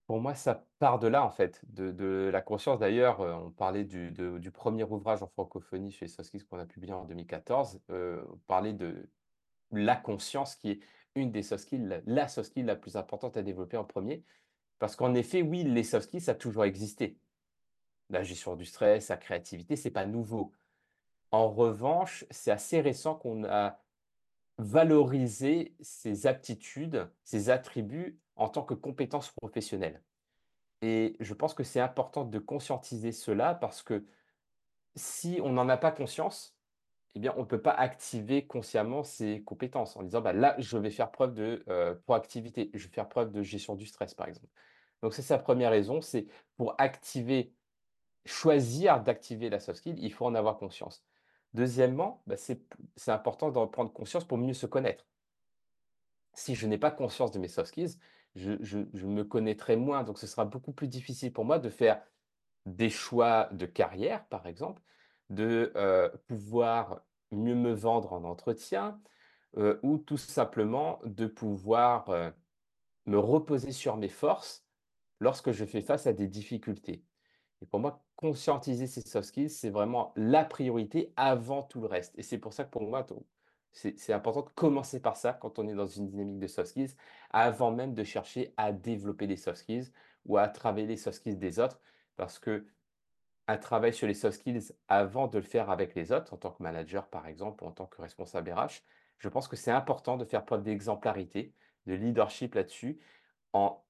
Pour 0.07 0.19
moi, 0.19 0.35
ça 0.35 0.67
part 0.79 0.99
de 0.99 1.07
là, 1.07 1.23
en 1.25 1.31
fait, 1.31 1.61
de 1.73 2.29
la 2.31 2.41
conscience. 2.41 2.79
D'ailleurs, 2.79 3.21
heu, 3.21 3.33
on 3.33 3.51
parlait 3.51 3.85
du 3.85 4.51
premier 4.51 4.83
ouvrage 4.83 5.23
en 5.23 5.27
francophonie 5.27 5.91
chez 5.91 6.07
Soft 6.07 6.27
Skills 6.27 6.45
qu'on 6.45 6.59
a 6.59 6.65
publié 6.65 6.93
en 6.93 7.05
2014, 7.05 7.81
heu, 7.89 8.25
on 8.29 8.37
parlait 8.39 8.73
de 8.73 9.09
la 9.71 9.95
conscience 9.97 10.55
qui 10.55 10.71
est 10.71 10.81
une 11.15 11.31
des 11.31 11.43
soft 11.43 11.63
skills, 11.65 12.03
la 12.05 12.27
soft 12.29 12.49
skill 12.51 12.65
la 12.67 12.75
plus 12.77 12.97
importante 12.97 13.37
à 13.37 13.43
développer 13.43 13.77
en 13.77 13.85
premier. 13.85 14.25
Parce 14.83 14.97
qu'en 14.97 15.13
effet, 15.13 15.41
oui, 15.41 15.63
les 15.63 15.85
soft 15.85 16.09
skills, 16.09 16.19
ça 16.19 16.31
a 16.31 16.35
toujours 16.35 16.65
existé. 16.65 17.17
La 18.09 18.21
gestion 18.21 18.57
du 18.57 18.65
stress, 18.65 19.07
la 19.07 19.15
créativité, 19.15 19.77
c'est 19.77 19.91
pas 19.91 20.05
nouveau. 20.05 20.51
En 21.31 21.49
revanche, 21.49 22.25
c'est 22.31 22.51
assez 22.51 22.81
récent 22.81 23.15
qu'on 23.15 23.45
a 23.45 23.79
valorisé 24.57 25.73
ces 25.79 26.27
aptitudes, 26.27 27.09
ces 27.23 27.49
attributs 27.49 28.19
en 28.35 28.49
tant 28.49 28.61
que 28.63 28.73
compétences 28.73 29.31
professionnelles. 29.31 30.03
Et 30.81 31.15
je 31.21 31.33
pense 31.33 31.53
que 31.53 31.63
c'est 31.63 31.79
important 31.79 32.25
de 32.25 32.37
conscientiser 32.37 33.13
cela 33.13 33.55
parce 33.55 33.83
que 33.83 34.05
si 34.97 35.39
on 35.41 35.53
n'en 35.53 35.69
a 35.69 35.77
pas 35.77 35.93
conscience, 35.93 36.57
eh 37.15 37.19
bien, 37.19 37.33
on 37.37 37.41
ne 37.41 37.45
peut 37.45 37.61
pas 37.61 37.71
activer 37.71 38.47
consciemment 38.47 39.03
ces 39.03 39.43
compétences 39.43 39.95
en 39.95 40.03
disant: 40.03 40.19
«Bah, 40.21 40.33
là, 40.33 40.55
je 40.59 40.77
vais 40.77 40.91
faire 40.91 41.11
preuve 41.11 41.33
de, 41.35 41.63
heu, 41.69 42.01
proactivité, 42.05 42.69
je 42.73 42.87
vais 42.87 42.93
faire 42.93 43.07
preuve 43.07 43.31
de 43.31 43.43
gestion 43.43 43.75
du 43.75 43.85
stress», 43.85 44.13
par 44.13 44.27
exemple. 44.27 44.49
Donc 45.03 45.13
c'est 45.15 45.23
sa 45.23 45.39
première 45.39 45.71
raison, 45.71 46.01
c'est 46.01 46.27
pour 46.57 46.75
activer 46.79 47.53
choisir 48.25 49.03
d'activer 49.03 49.49
la 49.51 49.59
soft 49.59 49.79
skill, 49.79 49.97
il 49.99 50.13
faut 50.13 50.25
en 50.25 50.35
avoir 50.35 50.57
conscience. 50.57 51.05
Deuxièmement, 51.53 52.23
bah, 52.27 52.37
c'est 52.37 52.61
important 53.07 53.51
d'en 53.51 53.67
prendre 53.67 53.93
conscience 53.93 54.25
pour 54.25 54.39
mieux 54.39 54.55
se 54.55 54.67
connaître. 54.67 55.05
si 56.33 56.55
je 56.55 56.67
n'ai 56.67 56.77
pas 56.77 56.91
conscience 56.91 57.31
de 57.31 57.39
mes 57.39 57.47
soft 57.47 57.69
skills, 57.69 57.97
je 58.35 59.05
me 59.05 59.23
connaîtrai 59.23 59.75
moins, 59.75 60.03
donc 60.03 60.17
ce 60.17 60.27
sera 60.27 60.45
beaucoup 60.45 60.73
plus 60.73 60.87
difficile 60.87 61.31
pour 61.31 61.45
moi 61.45 61.59
de 61.59 61.69
faire 61.69 62.01
des 62.65 62.89
choix 62.89 63.49
de 63.53 63.65
carrière, 63.65 64.25
par 64.27 64.47
exemple, 64.47 64.81
de, 65.29 65.71
heu, 65.75 66.11
pouvoir 66.27 67.01
mieux 67.31 67.55
me 67.55 67.73
vendre 67.73 68.13
en 68.13 68.23
entretien, 68.25 69.01
heu, 69.57 69.79
ou 69.83 69.97
tout 69.99 70.17
simplement 70.17 70.99
de 71.05 71.27
pouvoir, 71.27 72.09
heu, 72.11 72.33
me 73.07 73.19
reposer 73.19 73.71
sur 73.73 73.97
mes 73.97 74.09
forces 74.09 74.62
lorsque 75.23 75.51
je 75.51 75.65
fais 75.65 75.81
face 75.81 76.05
à 76.05 76.13
des 76.13 76.27
difficultés. 76.27 77.03
Et 77.61 77.65
pour 77.65 77.79
moi, 77.79 78.03
conscientiser 78.17 78.87
ces 78.87 79.01
soft 79.01 79.29
skills, 79.29 79.49
c'est 79.49 79.69
vraiment 79.69 80.11
la 80.17 80.43
priorité 80.43 81.13
avant 81.15 81.63
tout 81.63 81.79
le 81.79 81.87
reste. 81.87 82.13
Et 82.17 82.23
c'est 82.23 82.37
pour 82.37 82.51
ça 82.51 82.65
que 82.65 82.69
pour 82.69 82.81
moi, 82.83 83.05
c'est 83.71 84.13
important 84.13 84.41
de 84.41 84.49
commencer 84.49 85.01
par 85.01 85.15
ça 85.15 85.31
quand 85.33 85.59
on 85.59 85.67
est 85.67 85.73
dans 85.73 85.87
une 85.87 86.09
dynamique 86.09 86.39
de 86.39 86.47
soft 86.47 86.69
skills, 86.69 86.91
avant 87.31 87.71
même 87.71 87.93
de 87.93 88.03
chercher 88.03 88.53
à 88.57 88.73
développer 88.73 89.25
les 89.25 89.37
soft 89.37 89.59
skills 89.59 89.91
ou 90.25 90.37
à 90.37 90.49
travailler 90.49 90.87
les 90.87 90.97
soft 90.97 91.17
skills 91.17 91.37
des 91.37 91.57
autres, 91.59 91.79
parce 92.17 92.37
que 92.37 92.67
un 93.47 93.57
travail 93.57 93.93
sur 93.93 94.07
les 94.07 94.13
soft 94.13 94.39
skills 94.39 94.73
avant 94.87 95.27
de 95.27 95.37
le 95.37 95.43
faire 95.43 95.69
avec 95.69 95.95
les 95.95 96.11
autres, 96.11 96.33
en 96.33 96.37
tant 96.37 96.51
que 96.51 96.61
manager 96.61 97.07
par 97.07 97.27
exemple, 97.27 97.63
ou 97.63 97.67
en 97.67 97.71
tant 97.71 97.85
que 97.85 98.01
responsable 98.01 98.51
RH, 98.51 98.83
je 99.19 99.29
pense 99.29 99.47
que 99.47 99.55
c'est 99.55 99.71
important 99.71 100.17
de 100.17 100.25
faire 100.25 100.43
preuve 100.43 100.63
d'exemplarité, 100.63 101.53
de 101.85 101.93
leadership 101.93 102.55
là-dessus, 102.55 102.99
en 103.53 103.83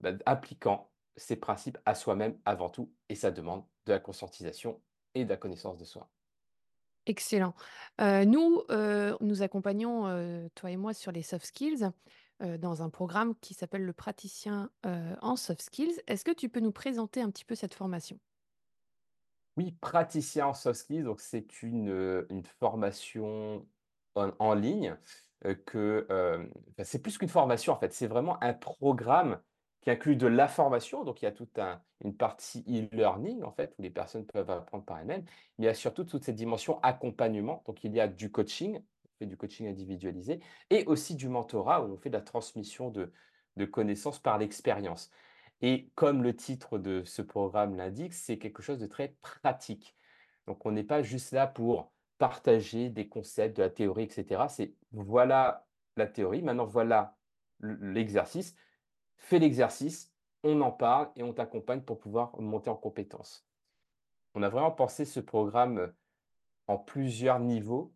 bah, 0.00 0.12
appliquant 0.26 0.90
ces 1.16 1.36
principes 1.36 1.78
à 1.84 1.94
soi-même 1.94 2.38
avant 2.44 2.70
tout, 2.70 2.92
et 3.08 3.14
ça 3.14 3.30
demande 3.30 3.64
de 3.86 3.92
la 3.92 3.98
conscientisation 3.98 4.82
et 5.14 5.24
de 5.24 5.30
la 5.30 5.36
connaissance 5.36 5.78
de 5.78 5.84
soi. 5.84 6.10
Excellent. 7.06 7.54
Heu, 8.00 8.24
nous, 8.24 8.62
heu, 8.70 9.16
nous 9.20 9.42
accompagnons, 9.42 10.06
heu, 10.08 10.50
toi 10.54 10.70
et 10.70 10.76
moi 10.76 10.92
sur 10.92 11.10
les 11.10 11.22
soft 11.22 11.46
skills, 11.46 11.90
dans 12.40 12.82
un 12.82 12.90
programme 12.90 13.34
qui 13.40 13.52
s'appelle 13.52 13.84
le 13.84 13.92
praticien, 13.92 14.70
en 14.84 15.34
soft 15.34 15.62
skills. 15.62 16.00
Est-ce 16.06 16.24
que 16.24 16.30
tu 16.30 16.48
peux 16.48 16.60
nous 16.60 16.70
présenter 16.70 17.20
un 17.20 17.30
petit 17.30 17.44
peu 17.44 17.56
cette 17.56 17.74
formation? 17.74 18.20
Oui, 19.56 19.72
praticien 19.80 20.46
en 20.46 20.54
soft 20.54 20.80
skills, 20.80 21.02
donc 21.02 21.20
c'est 21.20 21.62
une, 21.62 22.24
formation 22.60 23.66
en 24.14 24.30
en 24.38 24.54
ligne, 24.54 24.96
que, 25.66 26.06
c'est 26.84 27.02
plus 27.02 27.18
qu'une 27.18 27.28
formation, 27.28 27.72
en 27.72 27.78
fait, 27.78 27.92
c'est 27.92 28.06
vraiment 28.06 28.40
un 28.42 28.54
programme 28.54 29.40
qui 29.88 29.92
inclut 29.92 30.16
de 30.16 30.26
la 30.26 30.48
formation, 30.48 31.02
donc 31.02 31.22
il 31.22 31.24
y 31.24 31.28
a 31.28 31.32
toute 31.32 31.58
un 31.58 31.80
une 32.04 32.14
partie 32.14 32.62
e-learning, 32.68 33.42
en 33.42 33.50
fait, 33.50 33.74
où 33.78 33.82
les 33.82 33.90
personnes 33.90 34.24
peuvent 34.24 34.50
apprendre 34.50 34.84
par 34.84 34.98
elles-mêmes. 35.00 35.24
Mais 35.58 35.64
il 35.64 35.66
y 35.66 35.68
a 35.68 35.74
surtout 35.74 36.04
toute 36.04 36.24
cette 36.24 36.36
dimension 36.36 36.78
accompagnement, 36.82 37.62
donc 37.66 37.82
il 37.82 37.94
y 37.94 38.00
a 38.00 38.06
du 38.06 38.30
coaching, 38.30 38.80
du 39.20 39.36
coaching 39.36 39.66
individualisé 39.66 40.40
et 40.70 40.84
aussi 40.84 41.16
du 41.16 41.28
mentorat, 41.28 41.82
où 41.82 41.92
on 41.92 41.96
fait 41.96 42.10
de 42.10 42.16
la 42.16 42.22
transmission 42.22 42.90
de 42.90 43.10
de 43.56 43.64
connaissances 43.64 44.20
par 44.20 44.38
l'expérience. 44.38 45.10
Et 45.62 45.90
comme 45.96 46.22
le 46.22 46.36
titre 46.36 46.78
de 46.78 47.02
ce 47.04 47.22
programme 47.22 47.74
l'indique, 47.74 48.14
c'est 48.14 48.38
quelque 48.38 48.62
chose 48.62 48.78
de 48.78 48.86
très 48.86 49.16
pratique. 49.22 49.96
Donc 50.46 50.64
on 50.66 50.70
n'est 50.70 50.84
pas 50.84 51.02
juste 51.02 51.32
là 51.32 51.48
pour 51.48 51.90
partager 52.18 52.90
des 52.90 53.08
concepts, 53.08 53.56
de 53.56 53.62
la 53.62 53.70
théorie, 53.70 54.04
et 54.04 54.10
cetera. 54.10 54.48
C'est 54.48 54.74
voilà 54.92 55.66
la 55.96 56.06
théorie, 56.06 56.42
maintenant 56.42 56.66
voilà 56.66 57.16
l'exercice. 57.60 58.54
Fais 59.18 59.38
l'exercice, 59.38 60.14
on 60.44 60.60
en 60.62 60.70
parle 60.72 61.10
et 61.16 61.22
on 61.22 61.32
t'accompagne 61.34 61.82
pour 61.82 61.98
pouvoir 61.98 62.40
monter 62.40 62.70
en 62.70 62.76
compétences. 62.76 63.46
On 64.34 64.42
a 64.42 64.48
vraiment 64.48 64.70
pensé 64.72 65.04
ce 65.04 65.20
programme, 65.20 65.92
en 66.68 66.78
plusieurs 66.78 67.40
niveaux, 67.40 67.94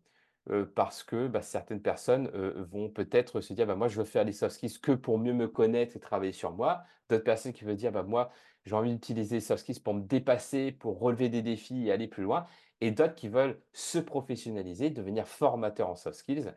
heu, 0.49 0.71
parce 0.71 1.03
que, 1.03 1.27
bah, 1.27 1.41
certaines 1.41 1.81
personnes, 1.81 2.29
heu, 2.35 2.63
vont 2.71 2.89
peut-être 2.89 3.41
se 3.41 3.53
dire: 3.53 3.67
«Bah, 3.67 3.75
moi, 3.75 3.87
je 3.87 3.97
veux 3.99 4.05
faire 4.05 4.25
les 4.25 4.33
soft 4.33 4.55
skills 4.55 4.79
que 4.81 4.91
pour 4.93 5.19
mieux 5.19 5.33
me 5.33 5.47
connaître 5.47 5.95
et 5.97 5.99
travailler 5.99 6.33
sur 6.33 6.53
moi». 6.53 6.83
D'autres 7.09 7.23
personnes 7.23 7.53
qui 7.53 7.65
veulent 7.65 7.77
dire: 7.77 7.91
«Bah, 7.91 8.03
moi, 8.03 8.31
j'ai 8.65 8.75
envie 8.75 8.93
d'utiliser 8.93 9.37
les 9.37 9.41
soft 9.41 9.61
skills 9.63 9.81
pour 9.81 9.93
me 9.95 10.01
dépasser, 10.01 10.71
pour 10.71 10.99
relever 10.99 11.29
des 11.29 11.41
défis 11.41 11.87
et 11.87 11.91
aller 11.91 12.07
plus 12.07 12.23
loin» 12.23 12.45
et 12.81 12.91
d'autres 12.91 13.15
qui 13.15 13.29
veulent 13.29 13.61
se 13.71 13.97
professionnaliser, 13.99 14.89
devenir 14.89 15.27
formateurs 15.27 15.89
en 15.89 15.95
soft 15.95 16.17
skills 16.17 16.53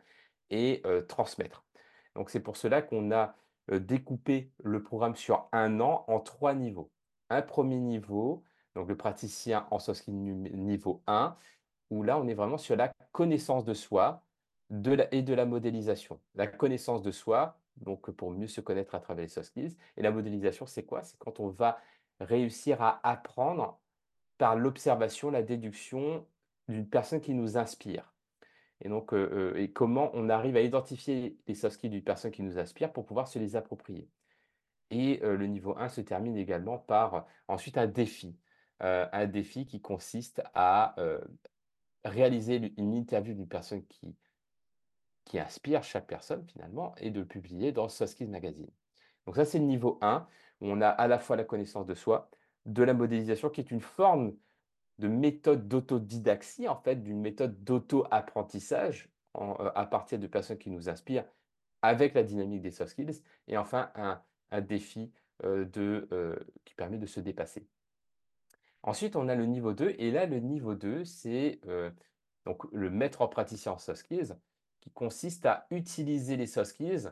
et 0.49 0.81
transmettre. 1.07 1.65
Donc 2.15 2.29
c'est 2.29 2.41
pour 2.41 2.57
cela 2.57 2.81
qu'on 2.81 3.11
a, 3.11 3.35
heu, 3.71 3.79
découpé 3.79 4.51
le 4.63 4.83
programme 4.83 5.15
sur 5.15 5.47
un 5.51 5.79
an 5.79 6.05
en 6.07 6.19
3 6.19 6.53
niveaux. 6.53 6.91
Un 7.29 7.41
premier 7.41 7.79
niveau, 7.79 8.43
donc 8.75 8.87
le 8.87 8.95
praticien 8.95 9.67
en 9.71 9.79
soft 9.79 10.01
skills 10.01 10.13
num 10.13 10.43
niveau 10.43 11.03
1 11.07 11.35
où 11.89 12.03
là, 12.03 12.17
on 12.17 12.27
est 12.27 12.33
vraiment 12.33 12.57
sur 12.57 12.75
la 12.75 12.91
connaissance 13.11 13.63
de 13.65 13.73
soi 13.73 14.23
et 15.11 15.21
de 15.21 15.33
la 15.33 15.45
modélisation. 15.45 16.19
La 16.35 16.47
connaissance 16.47 17.01
de 17.01 17.11
soi, 17.11 17.57
donc 17.77 18.11
pour 18.11 18.31
mieux 18.31 18.47
se 18.47 18.59
connaître 18.59 18.95
à 18.95 18.99
travers 18.99 19.23
les 19.23 19.29
soft 19.29 19.47
skills 19.47 19.77
et 19.95 20.01
la 20.01 20.11
modélisation, 20.11 20.65
c'est 20.65 20.83
quoi? 20.83 21.03
C'est 21.03 21.17
quand 21.17 21.39
on 21.39 21.47
va 21.47 21.79
réussir 22.19 22.81
à 22.81 22.99
apprendre 23.07 23.79
par 24.37 24.55
l'observation, 24.55 25.31
la 25.31 25.43
déduction 25.43 26.25
d'une 26.67 26.87
personne 26.87 27.21
qui 27.21 27.33
nous 27.33 27.57
inspire 27.57 28.13
et 28.81 28.89
donc 28.89 29.13
heu 29.13 29.53
et 29.57 29.71
comment 29.71 30.11
on 30.13 30.29
arrive 30.29 30.55
à 30.55 30.61
identifier 30.61 31.37
les 31.47 31.55
soft 31.55 31.75
skills 31.75 31.89
d'une 31.89 32.03
personne 32.03 32.31
qui 32.31 32.43
nous 32.43 32.59
inspire 32.59 32.93
pour 32.93 33.05
pouvoir 33.05 33.27
se 33.27 33.39
les 33.39 33.55
approprier 33.55 34.09
et 34.89 35.19
heu, 35.23 35.35
le 35.35 35.47
niveau 35.47 35.75
1 35.77 35.89
se 35.89 36.01
termine 36.01 36.37
également 36.37 36.77
par, 36.77 37.13
euh, 37.15 37.21
ensuite 37.47 37.77
un 37.77 37.87
défi, 37.87 38.37
un 38.79 39.25
défi 39.25 39.65
qui 39.65 39.81
consiste 39.81 40.41
à, 40.53 40.95
réaliser 42.05 42.73
une 42.77 42.93
interview 42.93 43.33
d'une 43.33 43.47
personne 43.47 43.83
qui 43.87 44.15
qui 45.27 45.39
inspire 45.39 45.83
chaque 45.83 46.07
personne 46.07 46.45
finalement 46.47 46.95
et 46.97 47.11
de 47.11 47.19
le 47.19 47.25
publier 47.25 47.71
dans 47.71 47.89
Soft 47.89 48.13
Skills 48.13 48.29
Magazine. 48.29 48.69
Donc 49.25 49.35
ça, 49.35 49.45
c'est 49.45 49.59
le 49.59 49.65
niveau 49.65 49.99
1 50.01 50.25
où 50.61 50.67
on 50.69 50.81
a 50.81 50.87
à 50.87 51.07
la 51.07 51.19
fois 51.19 51.35
la 51.35 51.43
connaissance 51.43 51.85
de 51.85 51.95
soi, 51.95 52.29
de 52.65 52.81
la 52.81 52.93
modélisation 52.93 53.49
qui 53.49 53.61
est 53.61 53.69
une 53.69 53.81
forme 53.81 54.33
de 54.99 55.07
méthode 55.07 55.67
d'autodidaxie, 55.67 56.67
en 56.67 56.75
fait, 56.75 57.03
d'une 57.03 57.21
méthode 57.21 57.63
d'auto-apprentissage 57.63 59.09
en, 59.33 59.51
heu, 59.61 59.71
à 59.75 59.85
partir 59.85 60.19
de 60.19 60.27
personnes 60.27 60.57
qui 60.57 60.69
nous 60.69 60.89
inspirent 60.89 61.25
avec 61.81 62.13
la 62.13 62.23
dynamique 62.23 62.61
des 62.61 62.71
soft 62.71 62.91
skills 62.91 63.21
et 63.47 63.57
enfin 63.57 63.91
un 64.51 64.61
défi, 64.61 65.11
heu, 65.43 65.65
de, 65.65 66.07
heu, 66.11 66.47
qui 66.65 66.73
permet 66.73 66.97
de 66.97 67.05
se 67.05 67.19
dépasser. 67.19 67.67
Ensuite, 68.83 69.15
on 69.15 69.27
a 69.27 69.35
le 69.35 69.45
niveau 69.45 69.73
2 69.73 69.95
et 69.99 70.11
là, 70.11 70.25
le 70.25 70.39
niveau 70.39 70.73
2, 70.73 71.03
c'est, 71.03 71.59
le 71.65 72.89
maître 72.89 73.21
en 73.21 73.27
praticien 73.27 73.73
en 73.73 73.77
soft 73.77 73.99
skills 73.99 74.35
qui 74.79 74.91
consiste 74.91 75.45
à 75.45 75.67
utiliser 75.71 76.37
les 76.37 76.47
soft 76.47 76.71
skills 76.71 77.11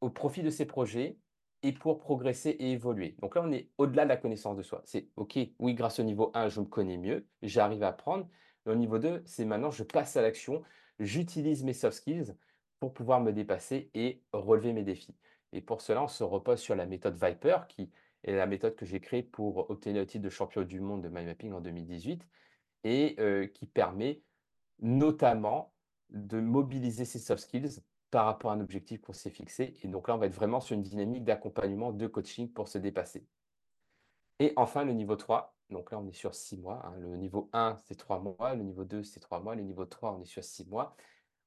au 0.00 0.10
profit 0.10 0.42
de 0.42 0.50
ses 0.50 0.64
projets 0.64 1.18
et 1.64 1.72
pour 1.72 1.98
progresser 1.98 2.50
et 2.50 2.72
évoluer. 2.72 3.16
Donc 3.20 3.34
là, 3.34 3.42
on 3.42 3.50
est 3.50 3.70
au-delà 3.78 4.04
de 4.04 4.10
la 4.10 4.18
connaissance 4.18 4.56
de 4.56 4.62
soi. 4.62 4.82
C'est 4.84 5.08
OK, 5.16 5.38
oui, 5.58 5.74
grâce 5.74 5.98
au 5.98 6.02
niveau 6.02 6.30
1, 6.34 6.50
je 6.50 6.60
me 6.60 6.66
connais 6.66 6.98
mieux, 6.98 7.26
j'arrive 7.42 7.82
à 7.82 7.88
apprendre. 7.88 8.28
Au 8.66 8.74
niveau 8.74 8.98
2, 8.98 9.22
c'est 9.24 9.46
maintenant 9.46 9.70
je 9.70 9.82
passe 9.82 10.16
à 10.16 10.22
l'action, 10.22 10.62
j'utilise 10.98 11.64
mes 11.64 11.72
soft 11.72 11.96
skills 11.96 12.34
pour 12.80 12.92
pouvoir 12.92 13.20
me 13.22 13.32
dépasser 13.32 13.90
et 13.94 14.22
relever 14.32 14.74
mes 14.74 14.82
défis. 14.82 15.16
Et 15.52 15.62
pour 15.62 15.80
cela, 15.80 16.02
on 16.02 16.08
se 16.08 16.22
repose 16.22 16.60
sur 16.60 16.74
la 16.74 16.84
méthode 16.84 17.14
Viper, 17.14 17.60
qui 17.66 17.90
est 18.24 18.36
la 18.36 18.46
méthode 18.46 18.76
que 18.76 18.84
j'ai 18.84 19.00
créée 19.00 19.22
pour 19.22 19.70
obtenir 19.70 20.02
le 20.02 20.06
titre 20.06 20.24
de 20.24 20.30
champion 20.30 20.62
du 20.62 20.80
monde 20.80 21.02
de 21.02 21.08
mind 21.08 21.26
mapping 21.26 21.52
en 21.52 21.62
2018 21.62 22.28
et 22.84 23.16
heu, 23.18 23.46
qui 23.46 23.66
permet 23.66 24.20
notamment 24.80 25.72
de 26.10 26.40
mobiliser 26.40 27.06
ses 27.06 27.18
soft 27.18 27.42
skills 27.42 27.80
par 28.14 28.26
rapport 28.26 28.52
à 28.52 28.54
un 28.54 28.60
objectif 28.60 29.00
qu'on 29.00 29.12
s'est 29.12 29.28
fixé 29.28 29.74
et 29.82 29.88
donc 29.88 30.06
là, 30.06 30.14
on 30.14 30.18
va 30.18 30.26
être 30.26 30.34
vraiment 30.34 30.60
sur 30.60 30.76
une 30.76 30.82
dynamique 30.82 31.24
d'accompagnement, 31.24 31.92
de 31.92 32.06
coaching 32.06 32.48
pour 32.48 32.68
se 32.68 32.78
dépasser. 32.78 33.26
Et 34.38 34.52
enfin, 34.54 34.84
le 34.84 34.92
niveau 34.92 35.16
3, 35.16 35.56
donc 35.68 35.90
là, 35.90 35.98
on 35.98 36.06
est 36.06 36.12
sur 36.12 36.32
6 36.32 36.56
mois, 36.56 36.86
hein. 36.86 36.94
Le 37.00 37.16
niveau 37.16 37.50
1, 37.52 37.76
c'est 37.84 37.96
3 37.96 38.20
mois, 38.20 38.54
le 38.54 38.62
niveau 38.62 38.84
2, 38.84 39.02
c'est 39.02 39.18
3 39.18 39.40
mois, 39.40 39.56
le 39.56 39.62
niveau 39.62 39.84
3, 39.84 40.12
on 40.12 40.22
est 40.22 40.26
sur 40.26 40.44
6 40.44 40.64
mois, 40.64 40.94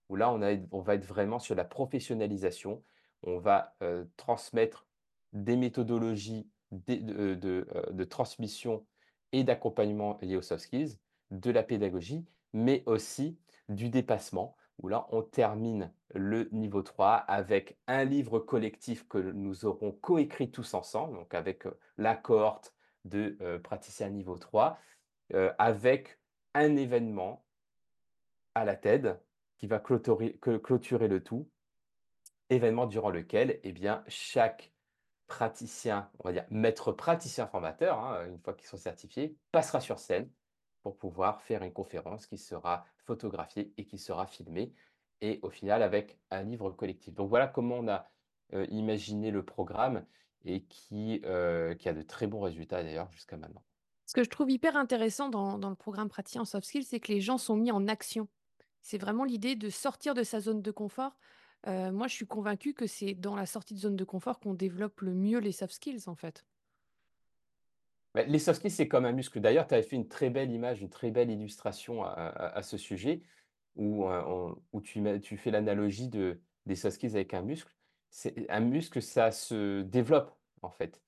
où 0.09 0.17
là, 0.17 0.29
on 0.29 0.41
a 0.41 0.57
on 0.73 0.81
va 0.81 0.95
être 0.95 1.05
vraiment 1.05 1.39
sur 1.39 1.55
la 1.55 1.63
professionnalisation. 1.63 2.83
On 3.23 3.39
va, 3.39 3.77
heu, 3.81 4.11
transmettre 4.17 4.87
des 5.31 5.55
méthodologies 5.55 6.49
de, 6.71 7.35
de, 7.35 7.67
heu, 7.73 7.93
de 7.93 8.03
transmission 8.03 8.85
et 9.31 9.45
d'accompagnement 9.45 10.17
liés 10.21 10.35
aux 10.35 10.41
soft 10.41 10.65
skills, 10.65 10.97
de 11.31 11.49
la 11.49 11.63
pédagogie, 11.63 12.25
mais 12.51 12.83
aussi 12.87 13.39
du 13.69 13.89
dépassement, 13.89 14.57
où 14.79 14.87
là, 14.87 15.07
on 15.09 15.21
termine 15.21 15.91
le 16.13 16.49
niveau 16.51 16.81
3 16.81 17.15
avec 17.15 17.77
un 17.87 18.03
livre 18.03 18.39
collectif 18.39 19.07
que 19.07 19.17
nous 19.17 19.65
aurons 19.65 19.91
coécrit 19.91 20.51
tous 20.51 20.73
ensemble, 20.73 21.15
donc 21.17 21.33
avec, 21.33 21.65
heu, 21.65 21.77
la 21.97 22.15
cohorte 22.15 22.75
de, 23.05 23.37
heu, 23.41 23.61
praticiens 23.61 24.09
niveau 24.09 24.37
3, 24.37 24.77
heu, 25.33 25.51
avec 25.57 26.19
un 26.53 26.75
événement 26.75 27.45
à 28.55 28.65
la 28.65 28.75
TED 28.75 29.19
qui 29.57 29.67
va 29.67 29.79
clôturer 29.79 31.07
le 31.07 31.23
tout, 31.23 31.49
événement 32.49 32.85
durant 32.87 33.09
lequel, 33.09 33.59
eh 33.63 33.71
bien, 33.71 34.03
chaque 34.07 34.71
praticien, 35.27 36.09
on 36.19 36.23
va 36.27 36.31
dire 36.31 36.45
maître 36.49 36.91
praticien 36.91 37.47
formateur, 37.47 37.99
hein, 37.99 38.25
une 38.27 38.39
fois 38.39 38.53
qu'ils 38.53 38.67
sont 38.67 38.77
certifiés, 38.77 39.35
passera 39.51 39.81
sur 39.81 39.99
scène 39.99 40.31
pour 40.83 40.97
pouvoir 40.97 41.41
faire 41.41 41.63
une 41.63 41.73
conférence 41.73 42.25
qui 42.27 42.37
sera 42.37 42.85
photographiée 43.07 43.73
et 43.77 43.85
qui 43.85 43.97
sera 43.99 44.27
filmée 44.27 44.73
et 45.21 45.39
au 45.43 45.49
final 45.49 45.81
avec 45.83 46.19
un 46.31 46.43
livre 46.43 46.71
collectif. 46.71 47.13
Donc 47.15 47.29
voilà 47.29 47.47
comment 47.47 47.77
on 47.77 47.87
a, 47.87 48.11
heu, 48.53 48.67
imaginé 48.71 49.31
le 49.31 49.43
programme 49.45 50.05
et 50.45 50.65
qui, 50.65 51.21
heu, 51.25 51.75
qui 51.79 51.89
a 51.89 51.93
de 51.93 52.01
très 52.03 52.27
bons 52.27 52.41
résultats 52.41 52.83
d'ailleurs 52.83 53.11
jusqu'à 53.11 53.37
maintenant. 53.37 53.63
Ce 54.05 54.13
que 54.13 54.23
je 54.23 54.29
trouve 54.29 54.49
hyper 54.51 54.75
intéressant 54.77 55.29
dans 55.29 55.57
dans 55.59 55.69
le 55.69 55.75
programme 55.75 56.09
Pratique 56.09 56.39
en 56.39 56.45
soft 56.45 56.65
skills, 56.67 56.83
c'est 56.85 56.99
que 56.99 57.11
les 57.11 57.21
gens 57.21 57.37
sont 57.37 57.55
mis 57.57 57.71
en 57.71 57.87
action. 57.87 58.27
C'est 58.81 58.97
vraiment 58.97 59.23
l'idée 59.25 59.55
de 59.55 59.69
sortir 59.69 60.13
de 60.13 60.23
sa 60.23 60.39
zone 60.39 60.61
de 60.61 60.71
confort. 60.71 61.17
Heu, 61.67 61.91
moi, 61.91 62.07
je 62.07 62.15
suis 62.15 62.27
convaincue 62.27 62.73
que 62.73 62.87
c'est 62.87 63.13
dans 63.15 63.35
la 63.35 63.45
sortie 63.45 63.73
de 63.73 63.79
zone 63.79 63.95
de 63.97 64.05
confort 64.05 64.39
qu'on 64.39 64.53
développe 64.53 65.01
le 65.01 65.13
mieux 65.13 65.39
les 65.39 65.51
soft 65.51 65.73
skills, 65.73 66.03
en 66.07 66.15
fait. 66.15 66.45
Bah, 68.17 68.23
les 68.23 68.39
soft 68.39 68.67
c'est 68.67 68.87
comme 68.87 69.05
un 69.05 69.11
muscle. 69.11 69.39
D'ailleurs, 69.39 69.67
tu 69.67 69.75
avais 69.75 69.83
fait 69.83 69.95
une 69.95 70.07
très 70.07 70.31
belle 70.31 70.51
image, 70.51 70.81
une 70.81 70.89
très 70.89 71.11
belle 71.11 71.29
illustration 71.29 72.03
à 72.03 72.63
ce 72.63 72.75
sujet 72.75 73.21
où, 73.75 74.07
où 74.73 74.81
tu 74.81 75.37
fais 75.37 75.51
l'analogie 75.51 76.07
de 76.09 76.41
des 76.65 76.75
soft 76.75 77.03
avec 77.03 77.35
un 77.35 77.43
muscle. 77.43 77.71
Un 78.49 78.61
muscle, 78.61 79.03
ça 79.03 79.31
se 79.31 79.83
développe, 79.83 80.35
en 80.63 80.71
fait. 80.71 80.99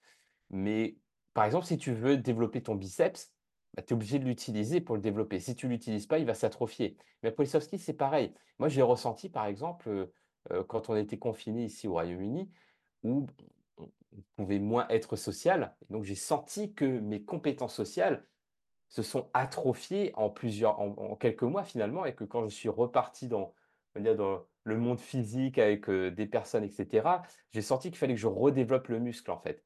Mais 0.52 0.98
par 1.34 1.46
exemple, 1.46 1.66
si 1.66 1.80
tu 1.80 1.94
veux 1.94 2.16
développer 2.18 2.62
ton 2.62 2.76
biceps, 2.76 3.34
bah, 3.76 3.82
tu 3.82 3.94
es 3.94 3.96
obligé 3.96 4.20
de 4.20 4.26
l'utiliser 4.26 4.80
pour 4.80 4.96
le 4.96 5.02
développer. 5.02 5.40
Si 5.40 5.56
tu 5.56 5.66
ne 5.66 5.72
l'utilises 5.72 6.06
pas, 6.06 6.20
il 6.20 6.28
va 6.28 6.36
s'atrophier. 6.36 6.96
Mais 7.24 7.32
pour 7.32 7.44
les 7.44 7.50
soft 7.50 7.76
c'est 7.76 7.94
pareil. 7.94 8.36
Moi, 8.60 8.70
j'ai 8.70 8.84
ressenti, 8.84 9.30
par 9.30 9.48
exemple, 9.48 9.90
heu 9.90 10.14
heu, 10.52 10.64
quand 10.64 10.90
on 10.92 10.96
était 10.96 11.18
confinés 11.18 11.66
ici 11.66 11.88
au 11.88 11.94
Royaume-Uni, 11.94 12.52
où 13.04 13.26
pouvait 14.36 14.60
moins 14.60 14.88
être 14.90 15.16
social. 15.16 15.76
Donc 15.90 16.04
j'ai 16.04 16.16
senti 16.16 16.74
que 16.74 16.86
mes 16.86 17.24
compétences 17.24 17.76
sociales 17.76 18.26
se 18.90 19.04
sont 19.04 19.30
atrophiées 19.34 20.12
en 20.16 20.30
plusieurs 20.30 20.80
en 20.80 21.16
quelques 21.16 21.44
mois 21.44 21.64
finalement 21.64 22.06
et 22.06 22.16
que 22.16 22.24
quand 22.24 22.44
je 22.44 22.54
suis 22.56 22.70
reparti 22.70 23.28
dans, 23.28 23.54
le 24.64 24.78
monde 24.78 25.00
physique 25.00 25.58
avec, 25.58 25.90
heu, 25.90 26.12
des 26.12 26.28
personnes 26.28 26.64
et 26.64 26.70
cetera, 26.70 27.24
j'ai 27.52 27.62
senti 27.62 27.90
qu'il 27.90 27.98
fallait 27.98 28.16
que 28.16 28.20
je 28.20 28.28
redéveloppe 28.28 28.88
le 28.88 29.00
muscle, 29.00 29.32
en 29.32 29.40
fait. 29.40 29.64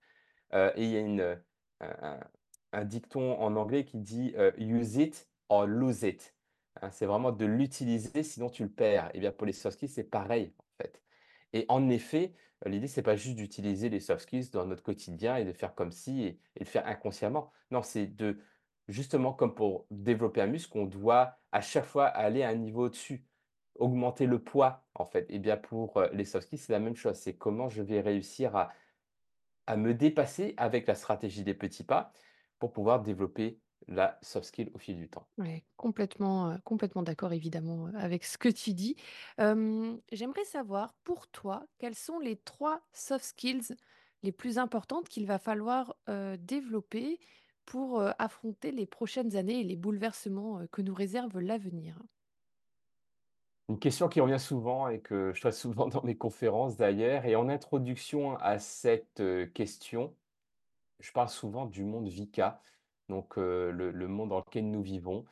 Heu 0.54 0.72
et 0.76 0.86
il 0.86 1.16
y 1.18 1.22
a 1.22 1.40
un 2.72 2.86
dicton 2.86 3.40
en 3.40 3.56
anglais 3.56 3.86
qui 3.86 4.00
dit, 4.00 4.34
heu: 4.38 4.54
«Use 4.58 4.96
it 4.98 5.30
or 5.50 5.68
lose 5.68 6.04
it». 6.04 6.36
Hein, 6.82 6.90
c'est 6.92 7.06
vraiment 7.06 7.32
de 7.32 7.46
l'utiliser, 7.46 8.24
sinon 8.24 8.50
tu 8.50 8.64
le 8.64 8.70
perds. 8.70 9.12
Et 9.14 9.20
bien 9.20 9.32
pour 9.32 9.46
les 9.46 9.54
skills, 9.54 9.90
c'est 9.90 10.04
pareil, 10.04 10.54
en 10.58 10.84
fait. 10.84 11.02
Et 11.54 11.66
en 11.70 11.90
effet, 11.90 12.34
heu, 12.66 12.70
l'idée, 12.70 12.88
c'est 12.88 13.02
pas 13.04 13.16
juste 13.16 13.36
d'utiliser 13.38 13.90
les 13.90 14.00
soft 14.00 14.24
skills 14.24 14.50
dans 14.52 14.66
notre 14.66 14.84
quotidien 14.84 15.38
et 15.38 15.46
de 15.46 15.54
faire 15.54 15.76
comme 15.76 15.92
si 15.92 16.24
et 16.56 16.64
de 16.64 16.70
faire 16.70 16.88
inconsciemment. 16.88 17.52
Non, 17.72 17.84
c'est 17.84 18.08
de 18.08 18.40
justement, 18.88 19.34
comme 19.34 19.56
pour 19.56 19.88
développer 19.92 20.42
un 20.42 20.48
muscle, 20.48 20.78
on 20.78 20.86
doit 20.86 21.38
à 21.52 21.62
chaque 21.62 21.86
fois 21.86 22.06
aller 22.08 22.44
à 22.44 22.50
un 22.50 22.56
niveau 22.56 22.86
au-dessus, 22.88 23.26
augmenter 23.76 24.26
le 24.28 24.44
poids, 24.44 24.88
en 24.96 25.06
fait. 25.06 25.26
Et 25.32 25.40
bien 25.40 25.58
pour, 25.58 25.98
heu, 26.00 26.10
les 26.14 26.26
soft 26.26 26.48
skills, 26.48 26.60
c'est 26.60 26.74
la 26.74 26.80
même 26.80 26.96
chose. 26.96 27.16
C'est 27.18 27.38
comment 27.38 27.70
je 27.70 27.82
vais 27.84 28.02
réussir 28.02 28.56
à 28.56 28.72
à 29.68 29.78
me 29.78 29.94
dépasser 29.94 30.54
avec 30.58 30.88
la 30.88 30.96
stratégie 30.96 31.44
des 31.44 31.54
petits 31.54 31.84
pas 31.84 32.14
pour 32.60 32.72
pouvoir 32.74 33.02
développer 33.02 33.62
la 33.88 34.18
soft 34.22 34.46
skill 34.48 34.72
au 34.74 34.78
fil 34.78 34.98
du 34.98 35.10
temps. 35.10 35.28
Ouais, 35.38 35.64
complètement, 35.78 36.58
complètement 36.64 37.04
d'accord 37.04 37.34
évidemment, 37.34 37.90
avec 37.96 38.24
ce 38.24 38.38
que 38.38 38.50
tu 38.50 38.74
dis. 38.74 38.96
J'aimerais 39.38 40.46
savoir 40.46 40.94
pour 41.04 41.28
toi, 41.28 41.66
quelles 41.80 41.96
sont 41.96 42.20
les 42.20 42.38
3 42.38 42.82
soft 42.94 43.26
skills 43.26 43.76
les 44.24 44.32
plus 44.32 44.58
importantes 44.58 45.10
qu'il 45.10 45.26
va 45.26 45.38
falloir, 45.38 45.96
développer 46.40 47.20
pour, 47.66 48.02
affronter 48.20 48.72
les 48.72 48.86
prochaines 48.86 49.36
années 49.36 49.60
et 49.62 49.64
les 49.64 49.76
bouleversements, 49.76 50.62
que 50.72 50.82
nous 50.82 50.94
réserve 50.94 51.40
l'avenir? 51.40 51.98
Une 53.70 53.80
question 53.80 54.10
qui 54.10 54.20
revient 54.20 54.40
souvent 54.40 54.90
et 54.90 55.00
que 55.00 55.32
je 55.34 55.42
vois 55.42 55.52
souvent 55.52 55.88
dans 55.90 56.04
mes 56.04 56.18
conférences 56.18 56.78
d'ailleurs 56.78 57.26
et 57.26 57.36
en 57.36 57.50
introduction 57.50 58.38
à 58.38 58.60
cette, 58.60 59.22
question, 59.54 60.14
je 61.00 61.12
parle 61.12 61.30
souvent 61.30 61.66
du 61.66 61.84
monde 61.84 62.08
VICA, 62.08 62.62
donc 63.10 63.38
heu, 63.38 63.72
le 63.72 64.08
monde 64.08 64.30
dans 64.30 64.40
lequel 64.40 64.70
nous 64.70 64.82
vivons, 64.82 65.26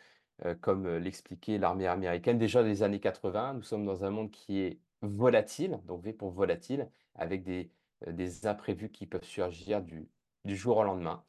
heu, 0.45 0.55
comme, 0.55 0.87
heu, 0.87 0.97
l'expliquait 0.97 1.57
l'armée 1.57 1.87
américaine 1.87 2.37
déjà 2.37 2.63
des 2.63 2.83
années 2.83 2.99
80. 2.99 3.53
Nous 3.53 3.63
sommes 3.63 3.85
dans 3.85 4.03
un 4.05 4.09
monde 4.11 4.31
qui 4.31 4.59
est 4.59 4.79
volatile, 5.01 5.79
donc 5.85 6.03
V 6.03 6.13
pour 6.13 6.31
volatile, 6.31 6.89
avec 7.15 7.43
des, 7.43 7.71
des 8.07 8.47
imprévus 8.47 8.89
qui 8.91 9.05
peuvent 9.07 9.23
surgir 9.23 9.81
du 9.81 10.09
du 10.43 10.55
jour 10.57 10.77
au 10.77 10.83
lendemain. 10.83 11.23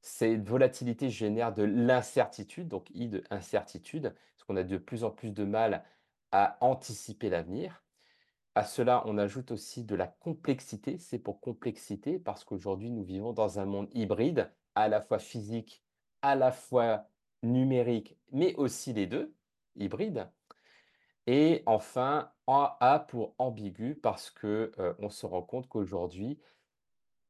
Cette 0.00 0.42
volatilité 0.48 1.10
génère 1.10 1.54
de 1.54 1.62
l'incertitude, 1.62 2.68
donc 2.68 2.90
I 2.90 3.08
de 3.08 3.22
incertitude, 3.30 4.14
parce 4.34 4.44
qu'on 4.46 4.56
a 4.56 4.64
de 4.64 4.76
plus 4.78 5.04
en 5.04 5.10
plus 5.10 5.30
de 5.32 5.44
mal 5.44 5.84
à 6.32 6.58
anticiper 6.60 7.30
l'avenir. 7.30 7.84
À 8.54 8.64
cela, 8.64 9.02
on 9.06 9.18
ajoute 9.18 9.50
aussi 9.52 9.84
de 9.84 9.94
la 9.94 10.06
complexité. 10.06 10.98
C'est 10.98 11.18
pour 11.18 11.40
complexité 11.40 12.18
parce 12.18 12.44
qu'aujourd'hui, 12.44 12.90
nous 12.90 13.04
vivons 13.04 13.32
dans 13.32 13.58
un 13.60 13.66
monde 13.66 13.88
hybride, 13.92 14.50
à 14.74 14.88
la 14.88 15.00
fois 15.00 15.18
physique, 15.18 15.84
à 16.22 16.34
la 16.36 16.52
fois 16.52 17.08
numérique, 17.42 18.18
mais 18.32 18.54
aussi 18.56 18.92
les 18.92 19.06
2, 19.06 19.34
hybride. 19.76 20.30
Et 21.26 21.62
enfin, 21.66 22.32
A 22.46 23.06
pour 23.08 23.34
ambigu 23.38 23.94
parce 23.96 24.30
que, 24.30 24.72
heu, 24.78 24.94
on 24.98 25.08
se 25.10 25.26
rend 25.26 25.42
compte 25.42 25.68
qu'aujourd'hui, 25.68 26.40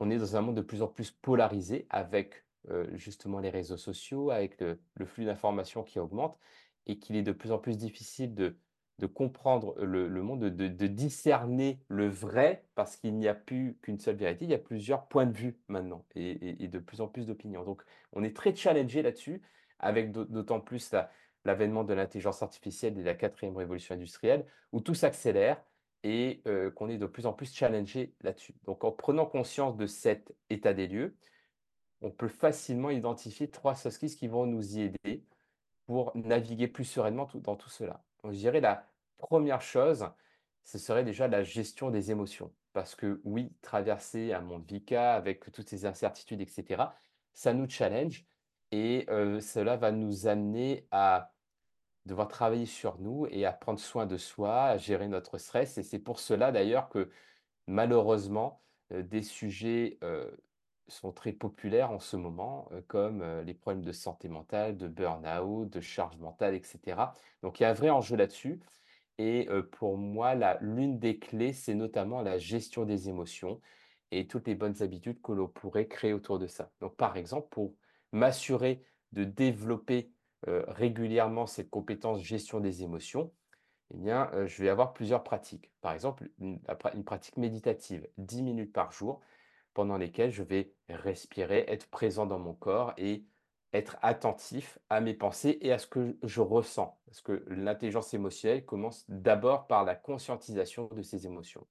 on 0.01 0.11
est 0.11 0.19
dans 0.19 0.37
un 0.37 0.41
monde 0.43 0.57
de 0.57 0.63
plus 0.63 0.83
en 0.83 0.89
plus 0.89 1.11
polarisé 1.11 1.87
avec, 1.91 2.47
heu, 2.71 2.91
justement 2.97 3.41
les 3.41 3.51
réseaux 3.51 3.77
sociaux, 3.77 4.31
avec 4.31 4.61
le 4.61 4.81
le 4.95 5.07
flux 5.07 5.25
d'informations 5.25 5.85
qui 5.85 5.99
augmente 6.01 6.39
et 6.87 6.99
qu'il 6.99 7.17
est 7.17 7.23
de 7.23 7.33
plus 7.33 7.53
en 7.53 7.59
plus 7.59 7.77
difficile 7.79 8.35
de 8.35 8.59
de 8.99 9.07
comprendre 9.07 9.75
le 9.79 10.23
monde, 10.23 10.45
de 10.45 10.87
discerner 10.87 11.81
le 11.89 12.09
vrai 12.09 12.67
parce 12.75 12.97
qu'il 12.97 13.17
n'y 13.17 13.29
a 13.29 13.35
plus 13.35 13.79
qu'une 13.83 13.99
seule 13.99 14.17
vérité. 14.17 14.45
Il 14.45 14.51
y 14.51 14.55
a 14.55 14.59
plusieurs 14.59 15.09
points 15.09 15.27
de 15.27 15.37
vue 15.37 15.59
maintenant 15.69 16.05
et 16.15 16.69
de 16.69 16.79
plus 16.79 17.01
en 17.01 17.09
plus 17.09 17.27
d'opinions. 17.27 17.65
Donc 17.65 17.83
on 18.13 18.23
est 18.23 18.37
très 18.37 18.55
challengé 18.55 19.03
là-dessus 19.03 19.43
avec 19.79 20.13
d'aut 20.13 20.25
d'autant 20.25 20.61
plus 20.61 20.93
la 20.93 21.11
l'avènement 21.45 21.85
de 21.85 21.95
l'intelligence 21.95 22.43
artificielle 22.43 22.93
et 22.99 23.03
de 23.03 23.07
la 23.07 23.15
quatrième 23.15 23.57
révolution 23.57 23.95
industrielle 23.95 24.47
où 24.73 24.81
tout 24.81 24.95
s'accélère 24.95 25.63
et 26.05 26.43
heu, 26.47 26.71
qu'on 26.71 26.89
est 26.89 26.99
de 26.99 27.07
plus 27.07 27.27
en 27.27 27.33
plus 27.33 27.53
challengé 27.53 28.15
là-dessus. 28.23 28.55
Donc 28.65 28.85
en 28.85 28.93
prenant 28.93 29.27
conscience 29.27 29.77
de 29.77 29.87
cet 29.87 30.35
état 30.51 30.75
des 30.75 30.89
lieux, 30.89 31.17
on 32.01 32.11
peut 32.11 32.29
facilement 32.29 32.91
identifier 32.91 33.51
3 33.51 33.75
soft 33.75 34.17
qui 34.17 34.29
vont 34.29 34.47
nous 34.47 34.77
y 34.77 34.83
aider 34.83 35.25
pour 35.87 36.13
naviguer 36.15 36.69
plus 36.69 36.85
sereinement 36.85 37.29
dans 37.35 37.57
tout 37.57 37.71
cela. 37.71 38.05
Je 38.25 38.31
dirais 38.39 38.61
la 38.61 38.89
première 39.19 39.61
chose, 39.63 40.07
ce 40.63 40.79
serait 40.79 41.05
déjà 41.05 41.27
la 41.29 41.43
gestion 41.43 41.91
des 41.91 42.11
émotions. 42.11 42.55
Parce 42.73 42.95
que 42.95 43.21
oui, 43.25 43.53
traverser 43.63 44.33
un 44.33 44.41
monde 44.41 44.65
VICA 44.71 45.15
avec 45.15 45.51
toutes 45.53 45.69
ces 45.69 45.85
incertitudes 45.87 46.41
et 46.41 46.47
cetera, 46.47 46.95
ça 47.35 47.53
nous 47.53 47.69
challenge 47.69 48.25
et 48.71 49.07
heu, 49.11 49.41
cela 49.41 49.77
va 49.77 49.91
nous 49.93 50.27
amener 50.27 50.87
à 50.91 51.35
devoir 52.07 52.29
travailler 52.29 52.67
sur 52.67 52.99
nous 53.01 53.27
et 53.31 53.47
à 53.47 53.53
prendre 53.53 53.81
soin 53.81 54.07
de 54.07 54.17
soi, 54.19 54.65
à 54.65 54.79
gérer 54.79 55.09
notre 55.09 55.39
stress 55.39 55.79
et 55.79 55.83
c'est 55.85 55.99
pour 56.01 56.21
cela 56.21 56.53
d'ailleurs 56.53 56.89
que 56.91 57.11
malheureusement, 57.69 58.63
heu, 58.93 59.03
des 59.05 59.23
sujets, 59.23 59.99
heu, 60.05 60.39
sont 60.89 61.13
très 61.13 61.33
populaires 61.33 61.91
en 61.91 61.99
ce 61.99 62.17
moment, 62.17 62.69
heu, 62.73 62.83
comme, 62.83 63.23
heu, 63.23 63.43
les 63.43 63.55
problèmes 63.55 63.85
de 63.85 63.93
santé 63.93 64.29
mentale, 64.29 64.77
de 64.77 64.89
burn-out, 64.89 65.69
de 65.71 65.81
charge 65.81 66.17
mentale 66.19 66.55
et 66.55 66.63
cetera. 66.63 67.15
Donc 67.43 67.61
il 67.61 67.65
y 67.65 67.67
a 67.67 67.71
un 67.71 67.75
vrai 67.75 67.91
enjeu 67.91 68.17
là-dessus 68.17 68.61
et 69.19 69.49
heu, 69.51 69.69
pour 69.69 69.97
moi, 69.99 70.35
l'une 70.61 70.99
des 70.99 71.19
clés, 71.19 71.53
c'est 71.53 71.75
notamment 71.75 72.23
la 72.23 72.39
gestion 72.39 72.85
des 72.85 73.09
émotions 73.09 73.61
et 74.11 74.27
toutes 74.27 74.47
les 74.49 74.55
bonnes 74.55 74.83
habitudes 74.83 75.21
que 75.23 75.33
l'on 75.33 75.49
pourrait 75.49 75.89
créer 75.89 76.13
autour 76.13 76.39
de 76.39 76.47
ça. 76.47 76.73
Donc 76.81 76.97
par 76.97 77.17
exemple, 77.17 77.49
pour 77.51 77.75
m'assurer 78.13 78.85
de 79.13 79.25
développer, 79.25 80.13
régulièrement 80.47 81.47
cette 81.47 81.71
compétence 81.71 82.21
gestion 82.23 82.59
des 82.61 82.83
émotions, 82.83 83.33
eh 83.95 83.99
bien, 83.99 84.31
je 84.47 84.63
vais 84.63 84.69
avoir 84.69 84.93
plusieurs 84.95 85.25
pratiques. 85.25 85.73
Par 85.81 85.93
exemple, 85.93 86.31
une 86.39 86.61
une 86.95 87.05
pratique 87.05 87.37
méditative, 87.37 88.09
10 88.19 88.43
minutes 88.43 88.73
par 88.73 88.93
jour, 88.93 89.21
pendant 89.75 89.97
lesquelles 89.97 90.31
je 90.31 90.43
vais 90.43 90.75
respirer, 90.89 91.65
être 91.69 91.89
présent 91.89 92.27
dans 92.27 92.39
mon 92.39 92.55
corps 92.55 92.93
et 92.97 93.25
être 93.73 93.97
attentif 94.03 94.79
à 94.91 95.01
mes 95.01 95.15
pensées 95.15 95.59
et 95.63 95.73
à 95.73 95.79
ce 95.79 95.87
que 95.87 96.17
je 96.23 96.41
ressens. 96.41 96.99
Parce 97.07 97.23
que 97.23 97.45
l'intelligence 97.49 98.13
émotionnelle 98.13 98.65
commence 98.65 99.05
d'abord 99.09 99.67
par 99.67 99.85
la 99.85 99.95
conscientisation 99.95 100.89
de 100.89 101.03
ses 101.03 101.27
émotions. 101.27 101.67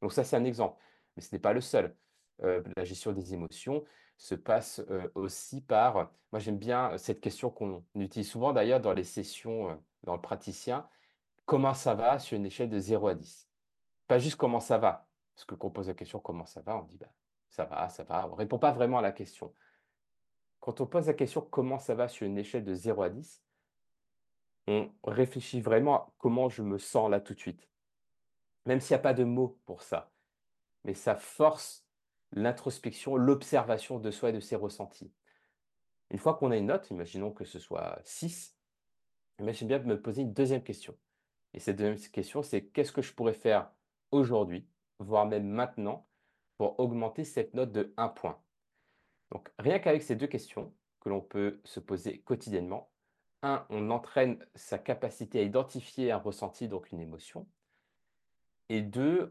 Donc 0.00 0.12
ça, 0.12 0.24
c'est 0.24 0.36
un 0.36 0.44
exemple, 0.44 0.82
mais 1.16 1.22
ce 1.22 1.34
n'est 1.34 1.40
pas 1.40 1.52
le 1.52 1.60
seul. 1.60 1.96
Heu, 2.42 2.64
la 2.76 2.84
gestion 2.84 3.12
des 3.12 3.34
émotions 3.34 3.84
se 4.16 4.34
passe, 4.34 4.80
heu, 4.90 5.10
aussi 5.14 5.60
par 5.60 6.10
moi 6.32 6.40
j'aime 6.40 6.58
bien 6.58 6.98
cette 6.98 7.20
question 7.20 7.48
qu'on 7.50 7.84
utilise 7.94 8.28
souvent 8.28 8.52
d'ailleurs 8.52 8.80
dans 8.80 8.92
les 8.92 9.04
sessions, 9.04 9.80
dans 10.02 10.16
le 10.16 10.20
praticien. 10.20 10.88
Comment 11.46 11.74
ça 11.74 11.94
va 11.94 12.18
sur 12.18 12.36
une 12.36 12.46
échelle 12.46 12.70
de 12.70 12.78
zéro 12.78 13.08
à 13.08 13.14
10 13.14 13.48
Pas 14.08 14.18
juste 14.18 14.36
comment 14.36 14.60
ça 14.60 14.78
va, 14.78 15.08
parce 15.34 15.44
que 15.44 15.54
quand 15.54 15.68
on 15.68 15.70
pose 15.70 15.88
la 15.88 15.94
question: 15.94 16.18
«Comment 16.18 16.46
ça 16.46 16.60
va?» 16.62 16.76
on 16.76 16.82
dit: 16.84 16.96
«Bah, 16.98 17.12
ça 17.54 17.64
va, 17.64 17.88
ça 17.88 18.02
va». 18.02 18.28
On 18.28 18.34
répond 18.34 18.58
pas 18.58 18.72
vraiment 18.72 18.98
à 18.98 19.02
la 19.02 19.12
question. 19.12 19.54
Quand 20.60 20.80
on 20.80 20.86
pose 20.86 21.06
la 21.06 21.14
question: 21.14 21.40
«Comment 21.40 21.78
ça 21.78 21.94
va?» 21.94 22.08
sur 22.08 22.26
une 22.26 22.38
échelle 22.38 22.64
de 22.64 22.74
zéro 22.74 23.02
à 23.02 23.10
10, 23.10 23.42
on 24.66 24.90
réfléchit 25.04 25.60
vraiment 25.60 25.94
à 25.94 26.10
comment 26.18 26.48
je 26.48 26.62
me 26.62 26.78
sens 26.78 27.10
là 27.10 27.20
tout 27.20 27.34
de 27.34 27.38
suite. 27.38 27.68
Même 28.66 28.80
s'il 28.80 28.92
y 28.92 28.94
a 28.94 28.98
pas 28.98 29.14
de 29.14 29.24
mots 29.24 29.58
pour 29.66 29.82
ça, 29.82 30.10
mais 30.84 30.94
ça 30.94 31.14
force 31.14 31.86
l'introspection, 32.32 33.14
l'observation 33.16 33.98
de 33.98 34.10
soi 34.10 34.30
et 34.30 34.32
de 34.32 34.40
ses 34.40 34.56
ressentis. 34.56 35.12
Une 36.10 36.18
fois 36.18 36.34
qu'on 36.34 36.50
a 36.50 36.56
une 36.56 36.66
note, 36.66 36.90
imaginons 36.90 37.30
que 37.30 37.44
ce 37.44 37.58
soit 37.58 38.00
6, 38.02 38.56
eh 39.38 39.42
ben, 39.42 39.54
j'aime 39.54 39.68
bien 39.68 39.78
me 39.80 40.00
poser 40.00 40.22
une 40.22 40.32
deuxième 40.32 40.62
question. 40.62 40.96
Et 41.52 41.60
cette 41.60 41.76
deuxième 41.76 41.98
question, 42.10 42.42
c'est 42.42 42.64
qu'est-ce 42.66 42.92
que 42.92 43.02
je 43.02 43.12
pourrais 43.12 43.34
faire 43.34 43.70
aujourd'hui, 44.10 44.66
voire 44.98 45.26
même 45.26 45.46
maintenant, 45.46 46.06
pour 46.56 46.78
augmenter 46.80 47.24
cette 47.24 47.54
note 47.54 47.72
de 47.72 47.92
1 47.96 48.08
point? 48.08 48.40
Donc 49.32 49.50
rien 49.58 49.78
qu'avec 49.78 50.02
ces 50.02 50.16
2 50.16 50.26
questions 50.28 50.74
que 51.00 51.08
l'on 51.08 51.20
peut 51.20 51.60
se 51.64 51.80
poser 51.80 52.20
quotidiennement, 52.22 52.90
1, 53.42 53.66
on 53.70 53.90
entraîne 53.90 54.44
sa 54.54 54.78
capacité 54.78 55.40
à 55.40 55.42
identifier 55.42 56.12
un 56.12 56.18
ressenti, 56.18 56.68
donc 56.68 56.92
une 56.92 57.00
émotion 57.00 57.46
et 58.70 58.82
2, 58.82 59.30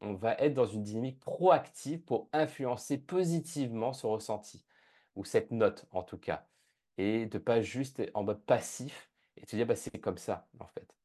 on 0.00 0.14
va 0.14 0.34
être 0.38 0.54
dans 0.54 0.64
une 0.66 0.82
dynamique 0.82 1.20
proactive 1.20 2.02
pour 2.02 2.28
influencer 2.32 2.98
positivement 2.98 3.92
ce 3.92 4.06
ressenti 4.06 4.64
ou 5.14 5.24
cette 5.24 5.50
note 5.50 5.86
en 5.90 6.02
tout 6.02 6.18
cas 6.18 6.46
et 6.98 7.26
de 7.26 7.38
pas 7.38 7.60
juste 7.60 8.00
être 8.00 8.10
en 8.14 8.24
mode 8.24 8.42
passif 8.44 9.10
et 9.36 9.46
te 9.46 9.56
dire: 9.56 9.66
«Bah, 9.66 9.76
c'est 9.76 9.98
comme 10.00 10.18
ça 10.18 10.48
en 10.58 10.66
fait» 10.66 10.96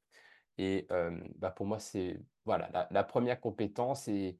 et 0.58 0.88
hem, 0.92 1.32
bah, 1.38 1.52
pour 1.52 1.66
moi 1.68 1.80
c'est 1.80 2.20
voilà 2.46 2.70
la 2.74 2.88
la 2.92 3.04
1 3.04 3.36
compétence 3.36 4.08
et 4.08 4.40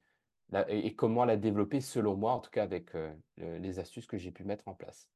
et 0.68 0.96
comment 0.96 1.26
la 1.26 1.38
développer 1.38 1.82
selon 1.82 2.16
moi 2.16 2.34
en 2.34 2.40
tout 2.40 2.52
cas 2.52 2.64
avec, 2.64 2.94
le 2.94 3.58
les 3.58 3.80
astuces 3.80 4.08
que 4.08 4.18
j'ai 4.18 4.32
pu 4.32 4.44
mettre 4.44 4.68
en 4.68 4.74
place. 4.74 5.10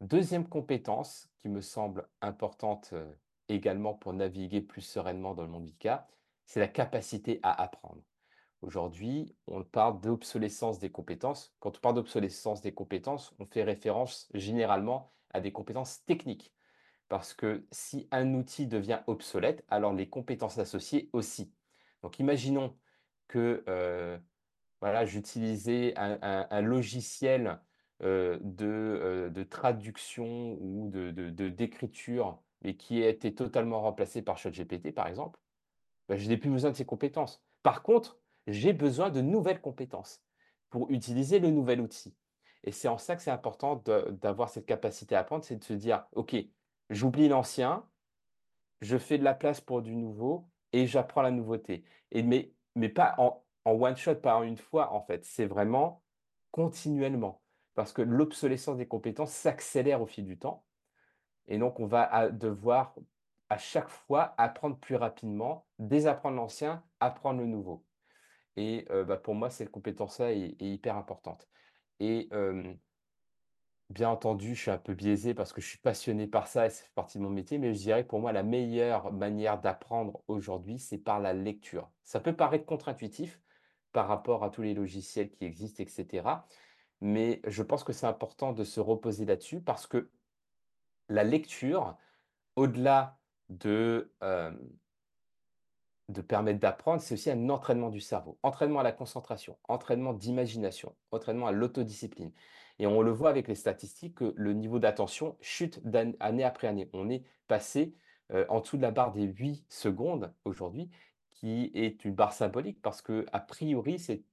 Deuxième 0.00 0.48
compétence 0.48 1.28
qui 1.38 1.48
me 1.48 1.60
semble 1.60 2.08
importante, 2.20 2.90
heu, 2.92 3.18
également 3.48 3.94
pour 3.94 4.12
naviguer 4.12 4.60
plus 4.60 4.82
sereinement 4.82 5.34
dans 5.34 5.42
le 5.42 5.48
monde 5.48 5.64
VICA, 5.64 6.06
c'est 6.44 6.60
la 6.60 6.68
capacité 6.68 7.40
à 7.42 7.62
apprendre. 7.62 8.02
Aujourd'hui, 8.60 9.34
on 9.46 9.62
parle 9.62 10.00
d'obsolescence 10.00 10.78
des 10.78 10.90
compétences. 10.90 11.54
Quand 11.60 11.76
on 11.76 11.80
parle 11.80 11.94
d'obsolescence 11.96 12.60
des 12.60 12.74
compétences, 12.74 13.34
on 13.38 13.46
fait 13.46 13.62
référence 13.62 14.28
généralement 14.34 15.12
à 15.32 15.40
des 15.40 15.52
compétences 15.52 16.04
techniques. 16.04 16.52
Parce 17.08 17.34
que 17.34 17.66
si 17.70 18.08
un 18.10 18.34
outil 18.34 18.66
devient 18.66 19.00
obsolète, 19.06 19.64
alors 19.68 19.92
les 19.92 20.08
compétences 20.08 20.58
associées 20.58 21.10
aussi. 21.12 21.52
Donc 22.02 22.18
imaginons 22.18 22.76
que, 23.28 23.64
heu, 23.68 24.20
voilà, 24.80 25.06
j'utilisais 25.06 25.94
un 25.96 26.60
logiciel, 26.62 27.60
heu, 28.02 28.38
de, 28.42 28.66
heu, 28.66 29.30
de 29.30 29.42
traduction 29.44 30.58
ou 30.60 30.90
de 30.90 31.10
d'écriture, 31.50 32.42
mais 32.62 32.76
qui 32.76 33.02
a 33.04 33.08
été 33.08 33.34
totalement 33.34 33.80
remplacé 33.82 34.22
par 34.22 34.38
ChatGPT, 34.38 34.92
par 34.94 35.08
exemple, 35.08 35.40
bah, 36.08 36.16
je 36.16 36.28
n'ai 36.28 36.36
plus 36.36 36.50
besoin 36.50 36.70
de 36.70 36.76
ces 36.76 36.84
compétences. 36.86 37.44
Par 37.62 37.82
contre, 37.82 38.20
j'ai 38.46 38.72
besoin 38.72 39.10
de 39.10 39.20
nouvelles 39.20 39.60
compétences 39.60 40.22
pour 40.70 40.90
utiliser 40.90 41.38
le 41.38 41.50
nouvel 41.50 41.80
outil 41.80 42.16
et 42.64 42.72
c'est 42.72 42.88
en 42.88 42.96
ça 42.98 43.14
que 43.16 43.22
c'est 43.22 43.30
important 43.30 43.76
d'avoir 44.22 44.48
cette 44.48 44.64
capacité 44.66 45.14
à 45.14 45.20
apprendre, 45.20 45.44
c'est 45.44 45.56
de 45.56 45.64
se 45.64 45.74
dire: 45.74 46.06
«OK, 46.12 46.34
j'oublie 46.90 47.28
l'ancien, 47.28 47.86
je 48.82 48.98
fais 48.98 49.18
de 49.18 49.24
la 49.24 49.34
place 49.34 49.60
pour 49.60 49.82
du 49.82 49.96
nouveau 49.96 50.50
et 50.72 50.86
j'apprends 50.86 51.22
la 51.22 51.32
nouveauté» 51.32 51.84
et 52.12 52.22
mais 52.22 52.53
mais 52.74 52.88
pas 52.88 53.14
en 53.18 53.42
one 53.72 53.96
shot, 53.96 54.16
pas 54.16 54.36
en 54.36 54.42
une 54.42 54.56
fois 54.56 54.92
en 54.92 55.02
fait, 55.02 55.24
c'est 55.24 55.46
vraiment 55.46 56.02
continuellement. 56.50 57.42
Parce 57.74 57.92
que 57.92 58.02
l'obsolescence 58.02 58.76
des 58.76 58.86
compétences 58.86 59.32
s'accélère 59.32 60.00
au 60.00 60.06
fil 60.06 60.24
du 60.24 60.38
temps. 60.38 60.64
Et 61.48 61.58
donc 61.58 61.80
on 61.80 61.86
va 61.86 62.30
devoir 62.30 62.94
à 63.50 63.58
chaque 63.58 63.88
fois 63.88 64.34
apprendre 64.38 64.78
plus 64.78 64.96
rapidement, 64.96 65.66
désapprendre 65.78 66.36
l'ancien, 66.36 66.84
apprendre 67.00 67.40
le 67.40 67.46
nouveau. 67.46 67.84
Et 68.56 68.86
heu, 68.90 69.04
bah, 69.04 69.16
pour 69.16 69.34
moi 69.34 69.50
cette 69.50 69.70
compétence-là 69.70 70.32
est 70.32 70.56
hyper 70.60 70.96
importante. 70.96 71.48
Et 72.00 72.28
hem 72.32 72.78
bien 73.90 74.08
entendu, 74.08 74.54
je 74.54 74.62
suis 74.62 74.70
un 74.70 74.78
peu 74.78 74.94
biaisé 74.94 75.34
parce 75.34 75.52
que 75.52 75.60
je 75.60 75.68
suis 75.68 75.78
passionné 75.78 76.26
par 76.26 76.48
ça 76.48 76.66
et 76.66 76.70
ça 76.70 76.82
fait 76.82 76.94
partie 76.94 77.18
de 77.18 77.22
mon 77.22 77.30
métier, 77.30 77.58
mais 77.58 77.74
je 77.74 77.78
dirais 77.78 78.04
que 78.04 78.08
pour 78.08 78.20
moi 78.20 78.32
la 78.32 78.42
meilleure 78.42 79.12
manière 79.12 79.60
d'apprendre 79.60 80.22
aujourd'hui, 80.26 80.78
c'est 80.78 80.98
par 80.98 81.20
la 81.20 81.32
lecture. 81.32 81.90
Ça 82.02 82.20
peut 82.20 82.34
paraître 82.34 82.66
contre-intuitif 82.66 83.40
par 83.92 84.08
rapport 84.08 84.42
à 84.42 84.50
tous 84.50 84.62
les 84.62 84.74
logiciels 84.74 85.30
qui 85.30 85.44
existent 85.44 85.82
et 85.82 85.86
cetera, 85.86 86.46
mais 87.00 87.40
je 87.46 87.62
pense 87.62 87.84
que 87.84 87.92
c'est 87.92 88.06
important 88.06 88.52
de 88.52 88.64
se 88.64 88.80
reposer 88.80 89.24
là-dessus 89.24 89.60
parce 89.60 89.86
que 89.86 90.10
la 91.08 91.22
lecture, 91.22 91.96
au-delà 92.56 93.18
de, 93.50 94.10
de 96.08 96.20
permettre 96.22 96.58
d'apprendre, 96.58 97.02
c'est 97.02 97.14
aussi 97.14 97.30
un 97.30 97.50
entraînement 97.50 97.90
du 97.90 98.00
cerveau. 98.00 98.38
Entraînement 98.42 98.80
à 98.80 98.82
la 98.82 98.92
concentration, 98.92 99.58
entraînement 99.68 100.14
d'imagination, 100.14 100.96
entraînement 101.10 101.46
à 101.46 101.52
l'autodiscipline 101.52 102.32
et 102.78 102.86
on 102.86 103.02
le 103.02 103.10
voit 103.12 103.30
avec 103.30 103.48
les 103.48 103.54
statistiques 103.54 104.16
que 104.16 104.32
le 104.36 104.52
niveau 104.52 104.78
d'attention 104.78 105.36
chute 105.40 105.86
d'an 105.86 106.12
année 106.20 106.44
après 106.44 106.66
année. 106.68 106.88
On 106.92 107.08
est 107.10 107.24
passé, 107.46 107.94
heu, 108.32 108.46
en 108.48 108.60
dessous 108.60 108.76
de 108.76 108.82
la 108.82 108.90
barre 108.90 109.12
des 109.12 109.24
8 109.24 109.64
secondes 109.68 110.34
aujourd'hui, 110.44 110.90
qui 111.32 111.70
est 111.74 112.04
une 112.04 112.14
barre 112.14 112.32
symbolique 112.32 112.80
parce 112.82 113.02
qu'a 113.02 113.40
priori 113.40 113.98
c'est 113.98 114.24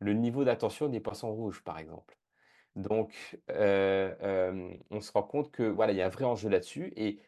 le 0.00 0.12
niveau 0.14 0.44
d'attention 0.44 0.88
des 0.88 1.00
poissons 1.00 1.32
rouges, 1.32 1.62
par 1.62 1.78
exemple. 1.78 2.18
Donc 2.76 3.38
heu, 3.50 4.16
hem, 4.20 4.78
on 4.90 5.00
se 5.00 5.12
rend 5.12 5.22
compte 5.24 5.50
que 5.50 5.64
voilà, 5.64 5.92
il 5.92 5.98
y 5.98 6.02
a 6.02 6.06
un 6.06 6.10
vrai 6.10 6.24
enjeu 6.24 6.48
là-dessus 6.48 6.92
et 6.96 7.20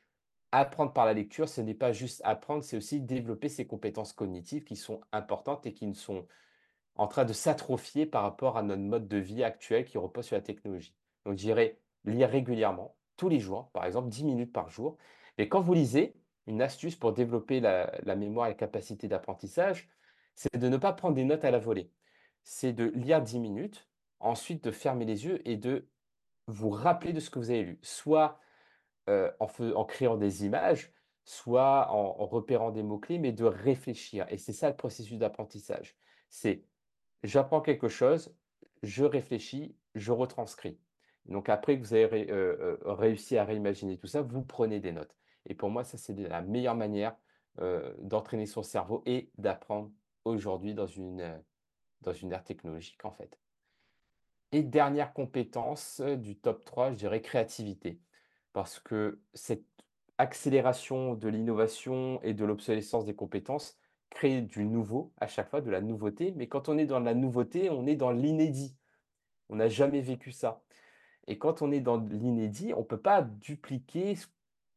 apprendre 0.53 0.93
par 0.93 1.07
la 1.07 1.15
lecture, 1.15 1.49
ce 1.49 1.61
n'est 1.61 1.75
pas 1.75 1.93
juste 1.93 2.21
apprendre, 2.25 2.63
c'est 2.65 2.77
aussi 2.77 3.01
développer 3.01 3.49
ses 3.49 3.67
compétences 3.67 4.13
cognitives 4.13 4.65
qui 4.65 4.77
sont 4.77 5.01
importantes 5.13 5.67
et 5.67 5.75
qui 5.75 5.87
ne 5.87 5.95
sont 5.95 6.27
en 7.03 7.09
train 7.09 7.25
de 7.25 7.33
s'atrophier 7.33 8.07
par 8.07 8.23
rapport 8.23 8.57
à 8.57 8.63
notre 8.63 8.83
mode 8.83 9.09
de 9.09 9.19
vie 9.19 9.45
actuel 9.45 9.85
qui 9.85 9.99
repose 9.99 10.27
sur 10.27 10.37
la 10.37 10.43
technologie. 10.43 10.95
Donc 11.25 11.35
je 11.35 11.43
dirais 11.43 11.79
lire 12.05 12.31
régulièrement, 12.31 12.97
tous 13.17 13.29
les 13.29 13.41
jours, 13.41 13.71
par 13.73 13.85
exemple 13.85 14.09
10 14.09 14.25
minutes 14.25 14.53
par 14.53 14.69
jour 14.69 14.97
et 15.39 15.49
quand 15.49 15.61
vous 15.61 15.75
lisez, 15.75 16.17
une 16.47 16.61
astuce 16.61 16.97
pour 16.97 17.13
développer 17.13 17.61
la 17.61 18.17
mémoire 18.17 18.47
et 18.47 18.51
la 18.51 18.55
capacité 18.55 19.07
d'apprentissage, 19.09 19.89
c'est 20.35 20.57
de 20.57 20.69
ne 20.69 20.77
pas 20.77 20.93
prendre 20.93 21.15
des 21.15 21.25
notes 21.25 21.45
à 21.45 21.51
la 21.51 21.59
volée. 21.59 21.91
C'est 22.43 22.73
de 22.73 22.87
lire 22.87 23.23
10 23.23 23.39
minutes, 23.39 23.89
ensuite 24.21 24.65
de 24.65 24.71
fermer 24.73 25.05
les 25.05 25.25
yeux 25.25 25.47
et 25.49 25.57
de 25.57 25.89
vous 26.49 26.71
rappeler 26.71 27.13
de 27.13 27.21
ce 27.21 27.31
que 27.31 27.39
vous 27.39 27.51
avez 27.51 27.63
lu. 27.63 27.79
Soit, 27.83 28.41
heu, 29.09 29.33
en 29.41 29.85
créant 29.85 30.17
des 30.17 30.45
images, 30.45 30.93
soit 31.25 31.91
en 31.91 32.21
en 32.21 32.27
repérant 32.27 32.71
des 32.73 32.83
mots 32.83 32.99
clés, 32.99 33.19
mais 33.19 33.33
de 33.33 33.45
réfléchir 33.45 34.27
et 34.29 34.39
c'est 34.39 34.53
ça 34.53 34.69
le 34.71 34.77
processus 34.77 35.19
d'apprentissage. 35.19 35.97
C'est 36.29 36.65
J'apprends 37.23 37.61
quelque 37.61 37.89
chose, 37.89 38.35
je 38.83 39.05
réfléchis, 39.05 39.77
je 39.95 40.13
retranscris. 40.13 40.79
Donc 41.27 41.49
après 41.49 41.79
que 41.79 41.83
vous 41.85 41.95
avez 41.95 42.07
ré 42.07 42.27
heu 42.31 42.59
heu, 42.61 42.79
réussi 42.85 43.37
à 43.39 43.45
réimaginer 43.45 43.97
tout 43.97 44.09
ça, 44.09 44.23
vous 44.23 44.43
prenez 44.43 44.81
des 44.81 44.93
notes 44.93 45.17
et 45.47 45.55
pour 45.55 45.71
moi, 45.71 45.85
ça, 45.85 45.99
c'est 45.99 46.15
la 46.15 46.41
meilleure 46.43 46.77
manière, 46.77 47.17
heu, 47.61 47.95
d'entraîner 48.01 48.47
son 48.47 48.63
cerveau 48.63 49.03
et 49.07 49.31
d'apprendre 49.39 49.91
aujourd'hui 50.25 50.75
dans 50.75 50.87
une, 50.87 51.43
dans 52.03 52.13
une 52.13 52.33
ère 52.33 52.45
technologique, 52.45 53.05
en 53.05 53.11
fait. 53.13 53.39
Et 54.53 54.63
dernière 54.63 55.13
compétence, 55.15 56.01
du 56.01 56.39
top 56.39 56.65
3, 56.65 56.91
je 56.93 56.97
dirais 56.97 57.23
créativité. 57.23 58.01
Parce 58.53 58.79
que 58.79 59.21
cette 59.35 59.65
accélération 60.19 61.15
de 61.15 61.29
l'innovation 61.29 62.21
et 62.23 62.35
de 62.35 62.45
l'obsolescence 62.45 63.07
des 63.07 63.15
compétences 63.15 63.79
crée 64.13 64.43
du 64.43 64.65
nouveau 64.65 65.13
à 65.19 65.27
chaque 65.27 65.51
fois, 65.51 65.61
de 65.61 65.71
la 65.71 65.81
nouveauté, 65.81 66.33
mais 66.37 66.47
quand 66.49 66.69
on 66.69 66.79
est 66.79 66.87
dans 66.87 67.01
la 67.01 67.15
nouveauté, 67.15 67.71
on 67.71 67.87
est 67.87 67.97
dans 67.97 68.11
l'inédit. 68.13 68.77
On 69.49 69.57
n'a 69.57 69.69
jamais 69.69 70.01
vécu 70.01 70.33
ça 70.33 70.63
et 71.27 71.39
quand 71.39 71.63
on 71.63 71.71
est 71.71 71.81
dans 71.81 71.99
l'inédit, 71.99 72.73
on 72.75 72.85
peut 72.85 73.01
pas 73.01 73.23
dupliquer 73.23 74.17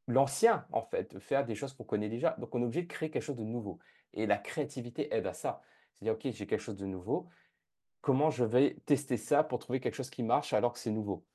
l'ancien, 0.07 0.65
en 0.71 0.83
fait, 0.83 1.17
faire 1.19 1.45
des 1.45 1.55
choses 1.55 1.73
qu'on 1.73 1.83
connaît 1.83 2.09
déjà. 2.09 2.35
Donc 2.39 2.53
on 2.53 2.61
est 2.61 2.65
obligé 2.65 2.83
de 2.83 2.87
créer 2.87 3.09
quelque 3.09 3.23
chose 3.23 3.37
de 3.37 3.43
nouveau 3.43 3.79
et 4.13 4.25
la 4.25 4.37
créativité 4.37 5.13
aide 5.13 5.25
à 5.27 5.33
ça. 5.33 5.61
C'est-à-dire: 5.99 6.13
«OK, 6.13 6.33
j'ai 6.33 6.47
quelque 6.47 6.59
chose 6.61 6.77
de 6.77 6.85
nouveau, 6.85 7.29
comment 8.01 8.29
je 8.29 8.43
vais 8.43 8.77
tester 8.85 9.17
ça 9.17 9.43
pour 9.43 9.59
trouver 9.59 9.79
quelque 9.79 9.95
chose 9.95 10.09
qui 10.09 10.23
marche 10.23 10.53
alors 10.53 10.73
que 10.73 10.79
c'est 10.79 10.91
nouveau?» 10.91 11.25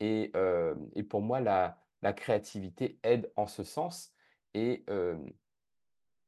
et 0.00 0.30
hem 0.34 0.90
et 0.94 1.02
pour 1.02 1.22
moi 1.22 1.40
la 1.40 1.78
la 2.02 2.12
créativité 2.12 2.98
aide 3.02 3.32
en 3.36 3.46
ce 3.46 3.64
sens 3.64 4.12
et 4.52 4.84
hem 4.88 5.32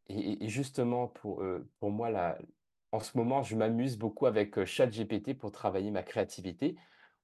et 0.08 0.48
justement 0.48 1.08
pour, 1.08 1.42
heu, 1.42 1.70
pour 1.80 1.90
moi 1.90 2.10
la 2.10 2.38
en 2.92 3.00
ce 3.00 3.18
moment, 3.18 3.42
je 3.42 3.54
m'amuse 3.56 3.98
beaucoup 3.98 4.24
avec, 4.26 4.56
heu, 4.58 4.64
ChatGPT 4.64 5.34
pour 5.34 5.52
travailler 5.52 5.90
ma 5.90 6.02
créativité 6.02 6.76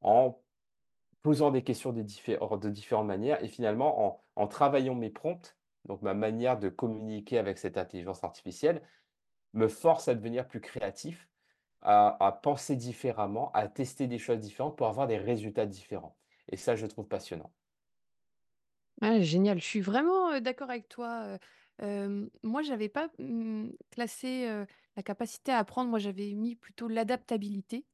en 0.02 0.42
posant 1.22 1.50
des 1.50 1.64
questions 1.64 1.92
de 1.92 2.02
diffé-ren 2.02 2.58
de 2.58 2.70
différentes 2.70 3.06
manières 3.06 3.42
et 3.44 3.48
finalement 3.48 4.06
en 4.06 4.24
en 4.36 4.48
travaillant 4.48 4.94
mes 4.96 5.10
prompts, 5.10 5.56
donc 5.86 6.02
ma 6.02 6.14
manière 6.14 6.58
de 6.58 6.68
communiquer 6.68 7.38
avec 7.38 7.58
cette 7.58 7.78
intelligence 7.78 8.24
artificielle, 8.24 8.82
me 9.54 9.68
force 9.68 10.08
à 10.08 10.14
devenir 10.16 10.48
plus 10.48 10.60
créatif, 10.60 11.28
à 11.82 12.40
penser 12.42 12.76
différemment, 12.76 13.52
à 13.52 13.68
tester 13.68 14.06
des 14.08 14.18
choses 14.18 14.40
différentes 14.40 14.76
pour 14.78 14.88
avoir 14.88 15.06
des 15.08 15.18
résultats 15.18 15.66
différents 15.66 16.16
et 16.50 16.56
ça, 16.56 16.76
je 16.76 16.86
trouve 16.86 17.08
passionnant. 17.08 17.52
Ouais, 19.02 19.22
génial. 19.22 19.58
Je 19.60 19.64
suis 19.64 19.80
vraiment 19.80 20.30
euh, 20.32 20.40
d'accord 20.40 20.70
avec 20.70 20.88
toi. 20.88 21.22
Euh, 21.24 21.38
moi, 21.80 22.62
j'avais 22.62 22.88
pas 22.88 23.08
hum, 23.18 23.72
classé 23.90 24.46
la 24.96 25.02
capacité 25.02 25.52
à 25.52 25.58
apprendre. 25.58 25.90
Moi, 25.90 25.98
j'avais 25.98 26.32
mis 26.34 26.56
plutôt 26.56 26.88
l'adaptabilité. 26.88 27.84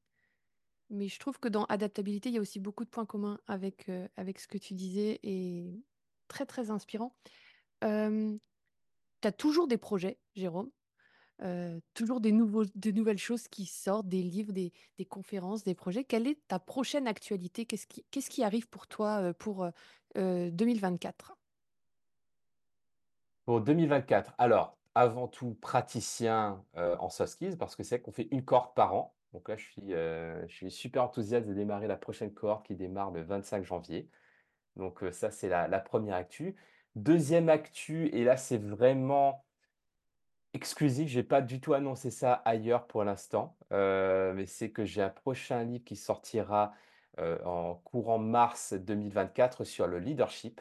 Mais 0.90 1.08
je 1.08 1.18
trouve 1.20 1.38
que 1.38 1.48
dans 1.48 1.64
adaptabilité, 1.66 2.30
il 2.30 2.34
y 2.34 2.38
a 2.38 2.40
aussi 2.40 2.58
beaucoup 2.58 2.84
de 2.84 2.90
points 2.90 3.06
communs 3.06 3.38
avec, 3.46 3.90
avec 4.16 4.40
ce 4.40 4.48
que 4.48 4.58
tu 4.58 4.74
disais 4.74 5.20
et 5.22 5.84
très, 6.26 6.46
très 6.46 6.70
inspirant. 6.70 7.14
Tu 7.80 9.28
as 9.28 9.32
toujours 9.32 9.68
des 9.68 9.78
projets, 9.78 10.18
Jérôme. 10.34 10.70
Toujours 11.94 12.20
des 12.20 12.32
nouveaux, 12.32 12.64
des 12.74 12.92
nouvelles 12.92 13.18
choses 13.18 13.48
qui 13.48 13.64
sortent, 13.66 14.08
des 14.08 14.22
livres, 14.22 14.52
des, 14.52 14.72
des 14.98 15.06
conférences, 15.06 15.64
des 15.64 15.74
projets. 15.74 16.04
Quelle 16.04 16.26
est 16.26 16.38
ta 16.48 16.58
prochaine 16.58 17.06
actualité? 17.06 17.64
Qu'est-ce 17.66 17.86
qui, 17.86 18.04
qu'est-ce 18.10 18.28
qui 18.30 18.42
arrive 18.44 18.68
pour 18.68 18.86
toi 18.86 19.32
pour 19.34 19.64
euh, 19.64 19.70
euh, 20.18 20.50
2024? 20.50 21.39
Pour 23.50 23.62
2024, 23.62 24.32
alors, 24.38 24.78
avant 24.94 25.26
tout, 25.26 25.54
praticien 25.60 26.64
euh, 26.76 26.96
en 27.00 27.08
soft 27.08 27.32
skills, 27.32 27.56
parce 27.56 27.74
que 27.74 27.82
c'est 27.82 28.00
qu'on 28.00 28.12
fait 28.12 28.28
une 28.30 28.44
cohorte 28.44 28.76
par 28.76 28.94
an. 28.94 29.12
Donc 29.32 29.48
là, 29.48 29.56
je 29.56 29.64
suis, 29.64 29.92
euh, 29.92 30.46
je 30.46 30.54
suis 30.54 30.70
super 30.70 31.02
enthousiaste 31.02 31.48
de 31.48 31.54
démarrer 31.54 31.88
la 31.88 31.96
prochaine 31.96 32.32
cohorte 32.32 32.64
qui 32.64 32.76
démarre 32.76 33.10
le 33.10 33.22
25 33.22 33.64
janvier. 33.64 34.08
Donc 34.76 35.02
euh, 35.02 35.10
ça, 35.10 35.32
c'est 35.32 35.48
la, 35.48 35.66
la 35.66 35.80
première 35.80 36.14
actu. 36.14 36.54
Deuxième 36.94 37.48
actu, 37.48 38.06
et 38.14 38.22
là, 38.22 38.36
c'est 38.36 38.56
vraiment 38.56 39.44
exclusif. 40.54 41.08
Je 41.08 41.18
n'ai 41.18 41.24
pas 41.24 41.42
du 41.42 41.60
tout 41.60 41.74
annoncé 41.74 42.12
ça 42.12 42.34
ailleurs 42.44 42.86
pour 42.86 43.02
l'instant, 43.02 43.56
mais 43.72 44.46
c'est 44.46 44.70
que 44.70 44.84
j'ai 44.84 45.02
un 45.02 45.10
prochain 45.10 45.64
livre 45.64 45.84
qui 45.84 45.96
sortira 45.96 46.72
en 47.18 47.74
courant 47.82 48.20
mars 48.20 48.74
2024 48.74 49.64
sur 49.64 49.88
le 49.88 49.98
leadership 49.98 50.60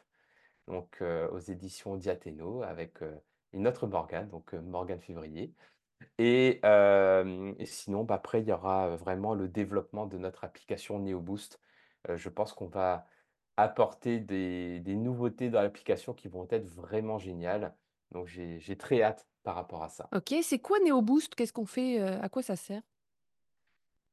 donc 0.70 1.00
euh, 1.02 1.30
aux 1.32 1.40
éditions 1.40 1.98
Diathéno 1.98 2.64
avec 2.64 3.02
euh, 3.02 3.14
une 3.54 3.68
autre 3.68 3.88
Morgane, 3.88 4.30
donc 4.30 4.54
euh, 4.54 4.62
Morgane 4.62 5.02
Février. 5.02 5.54
Et, 6.18 6.62
et 6.64 7.66
sinon, 7.66 8.06
bah, 8.06 8.16
après, 8.16 8.42
il 8.42 8.48
y 8.48 8.54
aura 8.54 8.96
vraiment 8.96 9.34
le 9.34 9.50
développement 9.50 10.06
de 10.06 10.18
notre 10.18 10.46
application 10.46 10.98
NeoBoost. 11.00 11.60
Je 12.08 12.30
pense 12.30 12.54
qu'on 12.54 12.68
va 12.68 13.06
apporter 13.58 14.22
des, 14.22 14.80
des 14.80 14.96
nouveautés 14.96 15.50
dans 15.50 15.62
l'application 15.62 16.14
qui 16.14 16.30
vont 16.30 16.48
être 16.52 16.68
vraiment 16.68 17.18
géniales. 17.18 17.76
Donc 18.12 18.28
j'ai 18.28 18.78
très 18.78 19.02
hâte 19.02 19.28
par 19.44 19.56
rapport 19.56 19.84
à 19.84 19.90
ça. 19.90 20.08
Ok, 20.16 20.36
c'est 20.42 20.60
quoi 20.60 20.80
NeoBoost? 20.80 21.36
Qu'est-ce 21.36 21.52
qu'on 21.52 21.66
fait? 21.66 22.00
à 22.00 22.30
quoi 22.30 22.44
ça 22.44 22.56
sert? 22.56 22.82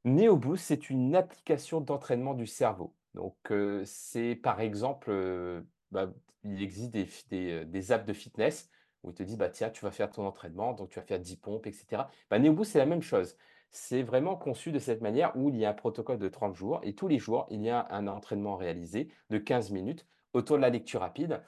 NeoBoost, 0.05 0.64
c'est 0.64 0.90
une 0.90 1.14
application 1.14 1.81
d'entraînement 1.81 2.35
du 2.35 2.49
cerveau. 2.49 2.95
Donc, 3.14 3.37
euh, 3.51 3.83
c'est 3.87 4.35
par 4.35 4.61
exemple, 4.61 5.11
euh, 5.11 5.62
bah, 5.90 6.12
il 6.44 6.62
existe 6.62 6.94
euh, 7.33 7.64
des 7.64 7.92
apps 7.92 8.07
de 8.07 8.12
fitness 8.12 8.70
où 9.03 9.11
il 9.11 9.14
te 9.14 9.22
dit, 9.22 9.37
bah, 9.37 9.49
tiens, 9.49 9.70
tu 9.70 9.85
vas 9.85 9.90
faire 9.90 10.11
ton 10.11 10.27
entraînement, 10.27 10.72
donc 10.72 10.90
tu 10.90 10.99
vas 10.99 11.05
faire 11.05 11.20
10 11.20 11.37
pompes, 11.37 11.66
etc. 11.66 12.03
Bah, 12.31 12.38
NeoBoost, 12.38 12.72
c'est 12.72 12.79
la 12.79 12.87
même 12.87 13.03
chose. 13.03 13.37
C'est 13.70 14.03
vraiment 14.03 14.37
conçu 14.37 14.72
de 14.72 14.79
cette 14.79 15.01
manière 15.01 15.37
où 15.37 15.51
il 15.51 15.57
y 15.57 15.64
a 15.64 15.70
un 15.70 15.75
protocole 15.75 16.18
de 16.18 16.29
30 16.29 16.55
jours 16.55 16.81
et 16.83 16.94
tous 16.94 17.09
les 17.09 17.18
jours, 17.18 17.46
il 17.51 17.62
y 17.62 17.70
a 17.70 17.87
un 17.90 18.07
entraînement 18.07 18.57
réalisé 18.57 19.09
de 19.31 19.38
15 19.38 19.70
minutes 19.70 20.07
autour 20.33 20.57
de 20.57 20.62
la 20.62 20.70
lecture 20.70 21.01
rapide. 21.01 21.42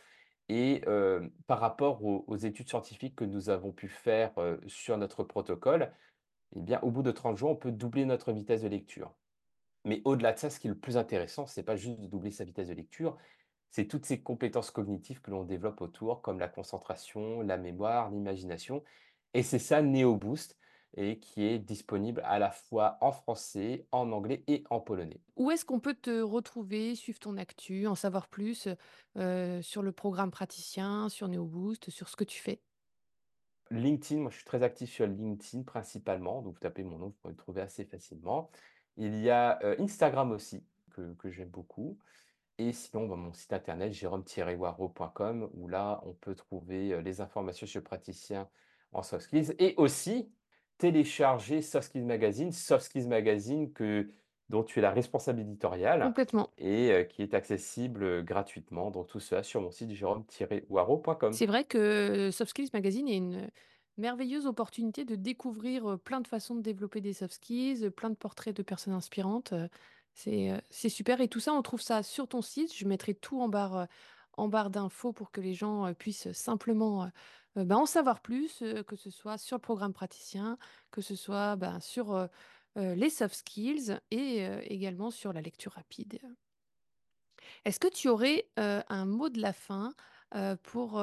Et 0.49 0.83
euh, 0.87 1.29
par 1.47 1.61
rapport 1.61 2.03
aux, 2.05 2.37
études 2.37 2.69
scientifiques 2.69 3.17
que 3.17 3.25
nous 3.25 3.51
avons 3.51 3.73
pu 3.73 3.89
faire 3.89 4.33
euh, 4.39 4.57
sur 4.67 4.97
notre 4.97 5.23
protocole, 5.23 5.93
eh 6.57 6.61
bien, 6.61 6.81
au 6.83 6.91
bout 6.91 7.03
de 7.03 7.11
30 7.11 7.37
jours, 7.37 7.51
on 7.51 7.57
peut 7.57 7.73
doubler 7.73 8.07
notre 8.07 8.33
vitesse 8.33 8.63
de 8.63 8.69
lecture. 8.69 9.15
Mais 9.85 10.01
au-delà 10.05 10.33
de 10.33 10.39
ça, 10.39 10.51
ce 10.51 10.59
qui 10.59 10.67
est 10.67 10.71
le 10.71 10.79
plus 10.79 10.97
intéressant, 10.97 11.47
c'est 11.47 11.63
pas 11.63 11.77
juste 11.77 12.01
de 12.01 12.07
doubler 12.07 12.31
sa 12.31 12.45
vitesse 12.45 12.69
de 12.69 12.75
lecture, 12.75 13.17
c'est 13.71 13.87
toutes 13.87 14.07
ces 14.07 14.21
compétences 14.21 14.71
cognitives 14.71 15.21
que 15.21 15.31
l'on 15.31 15.45
développe 15.45 15.81
autour, 15.81 16.23
comme 16.23 16.39
la 16.39 16.49
concentration, 16.49 17.43
la 17.43 17.57
mémoire, 17.57 18.11
l'imagination. 18.11 18.83
Et 19.35 19.43
c'est 19.43 19.59
ça 19.59 19.83
NeoBoost, 19.83 20.57
et 20.97 21.19
qui 21.19 21.45
est 21.45 21.59
disponible 21.59 22.23
à 22.25 22.39
la 22.39 22.51
fois 22.51 22.97
en 23.01 23.13
français, 23.13 23.87
en 23.93 24.11
anglais 24.11 24.43
et 24.47 24.65
en 24.71 24.81
polonais. 24.81 25.21
Où 25.37 25.51
est-ce 25.51 25.65
qu'on 25.65 25.81
peut 25.81 25.95
te 25.95 26.23
retrouver, 26.23 26.95
suivre 26.95 27.19
ton 27.19 27.37
actu, 27.37 27.87
en 27.87 27.95
savoir 27.95 28.29
plus 28.29 28.69
euh, 29.17 29.61
sur 29.63 29.83
le 29.83 29.93
programme 29.93 30.31
praticien, 30.31 31.09
sur 31.09 31.29
NeoBoost, 31.29 31.91
sur 31.91 32.09
ce 32.09 32.17
que 32.17 32.25
tu 32.25 32.41
fais? 32.41 32.61
LinkedIn, 33.71 34.23
moi 34.23 34.31
je 34.31 34.37
suis 34.37 34.47
très 34.47 34.63
actif 34.63 34.91
sur 34.91 35.07
LinkedIn 35.07 35.63
principalement, 35.63 36.41
donc 36.41 36.55
vous 36.55 36.61
tapez 36.61 36.83
mon 36.83 36.99
nom, 36.99 37.07
vous 37.09 37.17
pourrez 37.21 37.35
le 37.35 37.37
trouver 37.37 37.61
assez 37.61 37.85
facilement. 37.85 38.51
Il 38.97 39.21
y 39.21 39.29
a 39.29 39.63
euh, 39.63 39.77
Instagram 39.79 40.33
aussi, 40.33 40.65
que, 40.93 41.13
que 41.15 41.31
j'aime 41.31 41.51
beaucoup. 41.51 41.99
Et 42.59 42.73
sinon, 42.73 43.07
bah, 43.07 43.15
mon 43.15 43.33
site 43.33 43.53
internet, 43.53 43.93
jérôme-waro.com, 43.93 45.49
où 45.55 45.69
là, 45.69 46.01
on 46.05 46.13
peut 46.13 46.35
trouver 46.35 46.93
euh, 46.93 47.01
les 47.01 47.21
informations 47.21 47.67
sur 47.67 47.81
le 47.81 47.85
praticien 47.85 48.49
en 48.93 49.03
soft 49.03 49.27
skills 49.27 49.55
et 49.59 49.75
aussi 49.77 50.29
télécharger 50.79 51.63
Soft 51.63 51.89
Skills 51.89 52.05
Magazine, 52.05 52.51
Soft 52.51 52.87
Skills 52.87 53.07
Magazine 53.07 53.73
que, 53.73 54.11
dont 54.49 54.65
tu 54.65 54.81
es 54.81 54.83
la 54.83 54.91
responsable 54.91 55.41
éditoriale 55.41 56.03
Complètement. 56.03 56.51
et 56.59 56.91
euh, 56.91 57.05
qui 57.05 57.23
est 57.23 57.35
accessible 57.35 58.03
euh, 58.03 58.23
gratuitement. 58.23 58.91
Donc, 58.91 59.07
tout 59.07 59.21
cela 59.21 59.45
sur 59.45 59.61
mon 59.61 59.71
site 59.71 59.93
jérôme-waro.com. 59.93 61.33
C'est 61.33 61.47
vrai 61.47 61.63
que 61.63 62.31
Soft 62.33 62.51
Skills 62.51 62.71
Magazine 62.73 63.09
est 63.09 63.17
une 63.17 63.51
merveilleuse 63.99 64.47
opportunité 64.47 65.05
de 65.05 65.15
découvrir 65.15 65.99
plein 66.01 66.21
de 66.21 66.27
façons 66.27 66.57
de 66.57 66.63
développer 66.63 67.01
des 67.01 67.13
soft 67.13 67.35
skills, 67.35 67.91
plein 67.91 68.11
de 68.11 68.15
portraits 68.15 68.57
de 68.57 68.63
personnes 68.63 68.95
inspirantes. 68.95 69.53
C'est 70.19 70.89
super. 70.89 71.21
Et 71.21 71.29
tout 71.29 71.39
ça, 71.39 71.53
on 71.53 71.63
trouve 71.63 71.81
ça 71.81 72.03
sur 72.03 72.27
ton 72.27 72.43
site. 72.43 72.75
Je 72.75 72.87
mettrai 72.87 73.15
tout 73.15 73.41
en 73.41 73.49
barre, 73.49 74.71
d'infos 74.71 75.13
pour 75.13 75.31
que 75.31 75.41
les 75.41 75.55
gens 75.55 75.93
puissent 75.95 76.33
simplement 76.33 77.11
ben, 77.55 77.77
en 77.77 77.87
savoir 77.87 78.21
plus, 78.21 78.65
que 78.87 78.97
ce 78.97 79.11
soit 79.11 79.39
sur 79.39 79.57
le 79.57 79.61
programme 79.61 79.93
praticien, 79.93 80.59
que 80.91 81.01
ce 81.01 81.15
soit 81.15 81.55
ben, 81.57 81.79
sur 81.81 82.29
les 82.75 83.11
soft 83.11 83.37
skills 83.37 84.01
et 84.11 84.45
également 84.73 85.11
sur 85.11 85.33
la 85.33 85.41
lecture 85.41 85.73
rapide. 85.73 86.19
Est-ce 87.65 87.79
que 87.79 87.89
tu 87.89 88.09
aurais 88.09 88.49
un 88.57 89.07
mot 89.07 89.29
de 89.29 89.41
la 89.41 89.53
fin 89.53 89.93
pour 90.65 91.01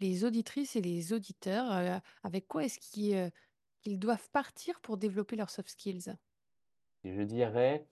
les 0.00 0.24
auditrices 0.24 0.74
et 0.74 0.80
les 0.80 1.12
auditeurs? 1.12 2.00
avec 2.22 2.48
quoi 2.48 2.64
est-ce 2.64 2.78
qu'ils 2.78 3.30
qu'ils 3.82 3.98
doivent 3.98 4.28
partir 4.30 4.80
pour 4.80 4.96
développer 4.96 5.36
leurs 5.36 5.50
soft 5.50 5.68
skills? 5.68 6.14
Je 7.04 7.22
dirais, 7.22 7.86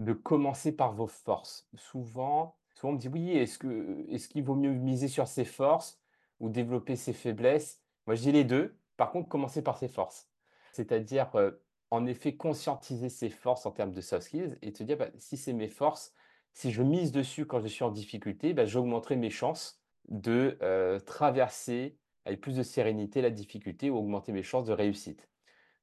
de 0.00 0.14
commencer 0.14 0.72
par 0.76 0.94
vos 0.94 1.06
forces. 1.08 1.68
Souvent, 1.76 2.58
souvent 2.74 2.90
on 2.92 2.96
me 2.96 2.98
dit: 3.00 3.08
«Oui, 3.08 3.32
est-ce 3.32 3.58
que 3.58 4.06
est-ce 4.10 4.28
qu'il 4.28 4.44
vaut 4.44 4.56
mieux 4.56 4.72
miser 4.72 5.08
sur 5.08 5.28
ses 5.28 5.44
forces 5.46 6.00
ou 6.40 6.50
développer 6.50 6.96
ses 6.96 7.14
faiblesses?» 7.14 7.82
moi, 8.06 8.16
je 8.16 8.22
dis 8.22 8.32
les 8.32 8.44
2. 8.44 8.78
Par 8.98 9.12
contre, 9.12 9.28
commencer 9.28 9.62
par 9.62 9.78
ses 9.78 9.88
forces. 9.88 10.30
C'est-à-dire, 10.72 11.30
heu, 11.36 11.62
en 11.90 12.06
effet, 12.06 12.36
conscientiser 12.36 13.08
ses 13.10 13.30
forces 13.30 13.66
en 13.66 13.72
termes 13.72 13.92
de 13.92 14.00
soft 14.00 14.24
skills 14.26 14.58
et 14.62 14.72
te 14.72 14.82
dire: 14.84 14.96
«Bah, 14.98 15.08
si 15.18 15.36
c'est 15.36 15.52
mes 15.54 15.68
forces, 15.68 16.14
si 16.54 16.72
je 16.72 16.82
mise 16.82 17.12
dessus 17.12 17.46
quand 17.46 17.60
je 17.60 17.68
suis 17.68 17.84
en 17.84 17.90
difficulté, 17.90 18.54
bah, 18.54 18.66
j'augmenterai 18.66 19.16
mes 19.16 19.30
chances 19.30 19.82
de, 20.08 20.58
heu, 20.62 21.00
traverser 21.06 21.98
avec 22.24 22.40
plus 22.40 22.56
de 22.56 22.62
sérénité 22.62 23.22
la 23.22 23.30
difficulté 23.30 23.90
ou 23.90 23.96
augmenter 23.98 24.32
mes 24.32 24.42
chances 24.42 24.66
de 24.66 24.72
réussite». 24.72 25.28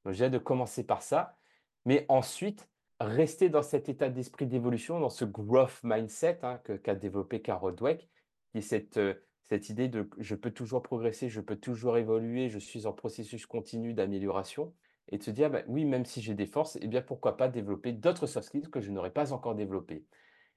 Donc, 0.05 0.13
dirais 0.15 0.29
de 0.29 0.37
commencer 0.37 0.85
par 0.85 1.01
ça, 1.03 1.37
mais 1.85 2.05
ensuite, 2.09 2.69
rester 2.99 3.49
dans 3.49 3.61
cet 3.61 3.89
état 3.89 4.09
d'esprit 4.09 4.47
d'évolution, 4.47 4.99
dans 4.99 5.09
ce 5.09 5.25
growth 5.25 5.79
mindset 5.83 6.39
hein, 6.43 6.59
qu'a 6.83 6.95
développé 6.95 7.41
Carol 7.41 7.75
Dweck, 7.75 8.09
qui 8.51 8.59
est 8.59 8.61
cette, 8.61 8.97
euh, 8.97 9.13
cette 9.43 9.69
idée 9.69 9.87
de 9.87 10.09
je 10.17 10.35
peux 10.35 10.51
toujours 10.51 10.81
progresser, 10.81 11.29
je 11.29 11.41
peux 11.41 11.55
toujours 11.55 11.97
évoluer, 11.97 12.49
je 12.49 12.59
suis 12.59 12.85
en 12.85 12.93
processus 12.93 13.45
continu 13.45 13.93
d'amélioration, 13.93 14.73
et 15.09 15.17
de 15.17 15.23
se 15.23 15.31
dire, 15.31 15.49
bah, 15.49 15.61
oui, 15.67 15.85
même 15.85 16.05
si 16.05 16.21
j'ai 16.21 16.33
des 16.33 16.47
forces, 16.47 16.77
eh 16.81 16.87
bien, 16.87 17.01
pourquoi 17.01 17.37
pas 17.37 17.47
développer 17.47 17.93
d'autres 17.93 18.27
soft 18.27 18.47
skills 18.47 18.69
que 18.69 18.81
je 18.81 18.91
n'aurais 18.91 19.13
pas 19.13 19.31
encore 19.31 19.55
développées. 19.55 20.05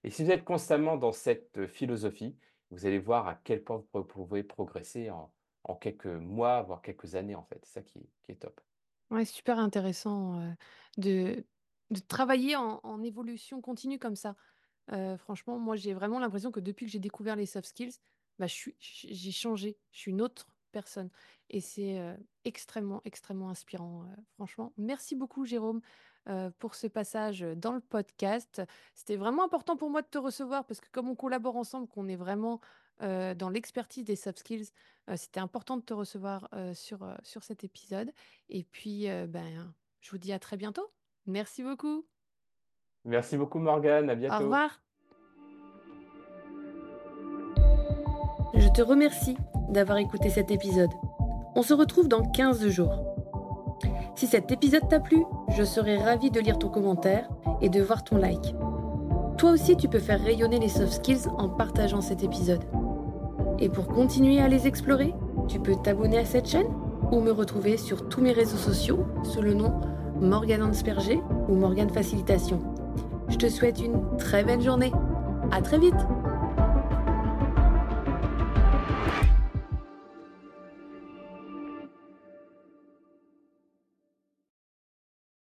Et 0.03 0.11
si 0.11 0.25
vous 0.25 0.31
êtes 0.31 0.45
constamment 0.45 0.97
dans 0.97 1.13
cette 1.13 1.59
euh, 1.59 1.69
philosophie, 1.69 2.37
vous 2.71 2.87
allez 2.87 2.99
voir 2.99 3.29
à 3.29 3.35
quel 3.45 3.63
point 3.63 3.85
vous 3.93 4.05
pouvez 4.05 4.43
progresser 4.43 5.11
en, 5.11 5.33
en 5.65 5.75
quelques 5.75 6.07
mois, 6.07 6.63
voire 6.63 6.83
quelques 6.83 7.15
années, 7.15 7.35
en 7.35 7.45
fait. 7.45 7.61
C'est 7.65 7.75
ça 7.75 7.83
qui, 7.83 8.01
qui 8.25 8.33
est 8.33 8.37
top. 8.37 8.61
Ouais, 9.11 9.25
super 9.25 9.59
intéressant 9.59 10.41
euh, 10.41 10.51
de, 10.99 11.45
de 11.91 12.01
travailler 12.01 12.57
en, 12.57 13.03
évolution 13.03 13.61
continue 13.61 13.99
comme 13.99 14.17
ça. 14.17 14.37
Euh, 14.93 15.17
franchement, 15.17 15.59
moi, 15.59 15.77
j'ai 15.77 15.93
vraiment 15.93 16.19
l'impression 16.19 16.51
que 16.51 16.61
depuis 16.61 16.87
que 16.87 16.93
j'ai 16.93 16.99
découvert 16.99 17.37
les 17.37 17.47
soft 17.47 17.69
skills, 17.69 17.95
bah, 18.39 18.47
j'ai 18.49 19.33
changé. 19.33 19.77
Je 19.93 19.99
suis 19.99 20.11
une 20.11 20.23
autre 20.23 20.47
personne. 20.73 21.11
Et 21.49 21.61
c'est 21.61 21.99
euh, 21.99 22.17
extrêmement, 22.45 23.01
extrêmement 23.05 23.51
inspirant. 23.51 24.05
euh, 24.05 24.07
franchement, 24.35 24.73
merci 24.77 25.17
beaucoup, 25.17 25.45
Jérôme, 25.45 25.81
pour 26.59 26.77
ce 26.77 26.87
passage 26.87 27.41
dans 27.41 27.73
le 27.73 27.81
podcast. 27.81 28.63
C'était 28.95 29.17
vraiment 29.17 29.43
important 29.43 29.77
pour 29.77 29.91
moi 29.91 30.03
de 30.03 30.07
te 30.07 30.19
recevoir 30.19 30.65
parce 30.65 30.79
que 30.81 30.89
comme 30.93 31.09
on 31.09 31.17
collabore 31.17 31.57
ensemble, 31.57 31.89
qu'on 31.89 32.07
est 32.09 32.15
vraiment 32.15 32.61
dans 33.01 33.49
l'expertise 33.51 34.05
des 34.05 34.17
soft 34.17 34.41
skills, 34.41 34.69
c'était 35.17 35.41
important 35.41 35.79
de 35.79 35.83
te 35.83 35.95
recevoir 35.95 36.49
sur, 36.75 37.17
sur 37.25 37.43
cet 37.43 37.65
épisode. 37.65 38.13
Et 38.49 38.63
puis, 38.63 39.07
ben, 39.29 39.75
je 40.01 40.11
vous 40.11 40.19
dis 40.19 40.33
à 40.33 40.39
très 40.39 40.59
bientôt. 40.59 40.93
Merci 41.27 41.63
beaucoup. 41.63 42.05
Merci 43.05 43.37
beaucoup, 43.37 43.59
Morgane. 43.59 44.11
À 44.11 44.15
Au 44.15 44.17
bientôt. 44.17 44.45
revoir. 44.45 44.81
te 48.81 48.83
remercie 48.83 49.37
d'avoir 49.69 49.99
écouté 49.99 50.31
cet 50.31 50.51
épisode. 50.51 50.91
On 51.55 51.63
se 51.63 51.75
retrouve 51.75 52.09
dans 52.09 52.23
15 52.23 52.69
jours. 52.69 53.05
Si 54.15 54.27
cet 54.27 54.51
épisode 54.53 54.89
t'a 54.89 55.01
plu, 55.01 55.25
je 55.51 55.65
serai 55.65 55.99
ravie 55.99 56.31
de 56.31 56.41
lire 56.41 56.59
ton 56.59 56.69
commentaire 56.69 57.29
et 57.61 57.69
de 57.69 57.83
voir 57.83 58.05
ton 58.05 58.17
like. 58.17 58.55
Toi 59.39 59.51
aussi, 59.51 59.77
tu 59.77 59.89
peux 59.89 59.99
faire 59.99 60.23
rayonner 60.23 60.59
les 60.59 60.69
soft 60.69 60.93
skills 60.93 61.29
en 61.37 61.49
partageant 61.49 62.01
cet 62.01 62.23
épisode. 62.23 62.65
Et 63.59 63.69
pour 63.69 63.89
continuer 63.89 64.41
à 64.41 64.49
les 64.49 64.67
explorer, 64.67 65.15
tu 65.49 65.59
peux 65.59 65.77
t'abonner 65.77 66.19
à 66.19 66.25
cette 66.25 66.49
chaîne 66.49 66.69
ou 67.11 67.21
me 67.21 67.33
retrouver 67.33 67.77
sur 67.77 68.09
tous 68.09 68.21
mes 68.21 68.33
réseaux 68.33 68.57
sociaux 68.57 69.05
sous 69.25 69.43
le 69.43 69.55
nom 69.55 69.79
Morgane 70.21 70.63
Ansperger 70.63 71.21
ou 71.49 71.55
Morgane 71.55 71.91
Facilitation. 71.91 72.61
Je 73.29 73.37
te 73.37 73.49
souhaite 73.49 73.81
une 73.81 74.17
très 74.19 74.45
belle 74.45 74.61
journée. 74.61 74.93
À 75.51 75.63
très 75.63 75.79
vite! 75.79 75.97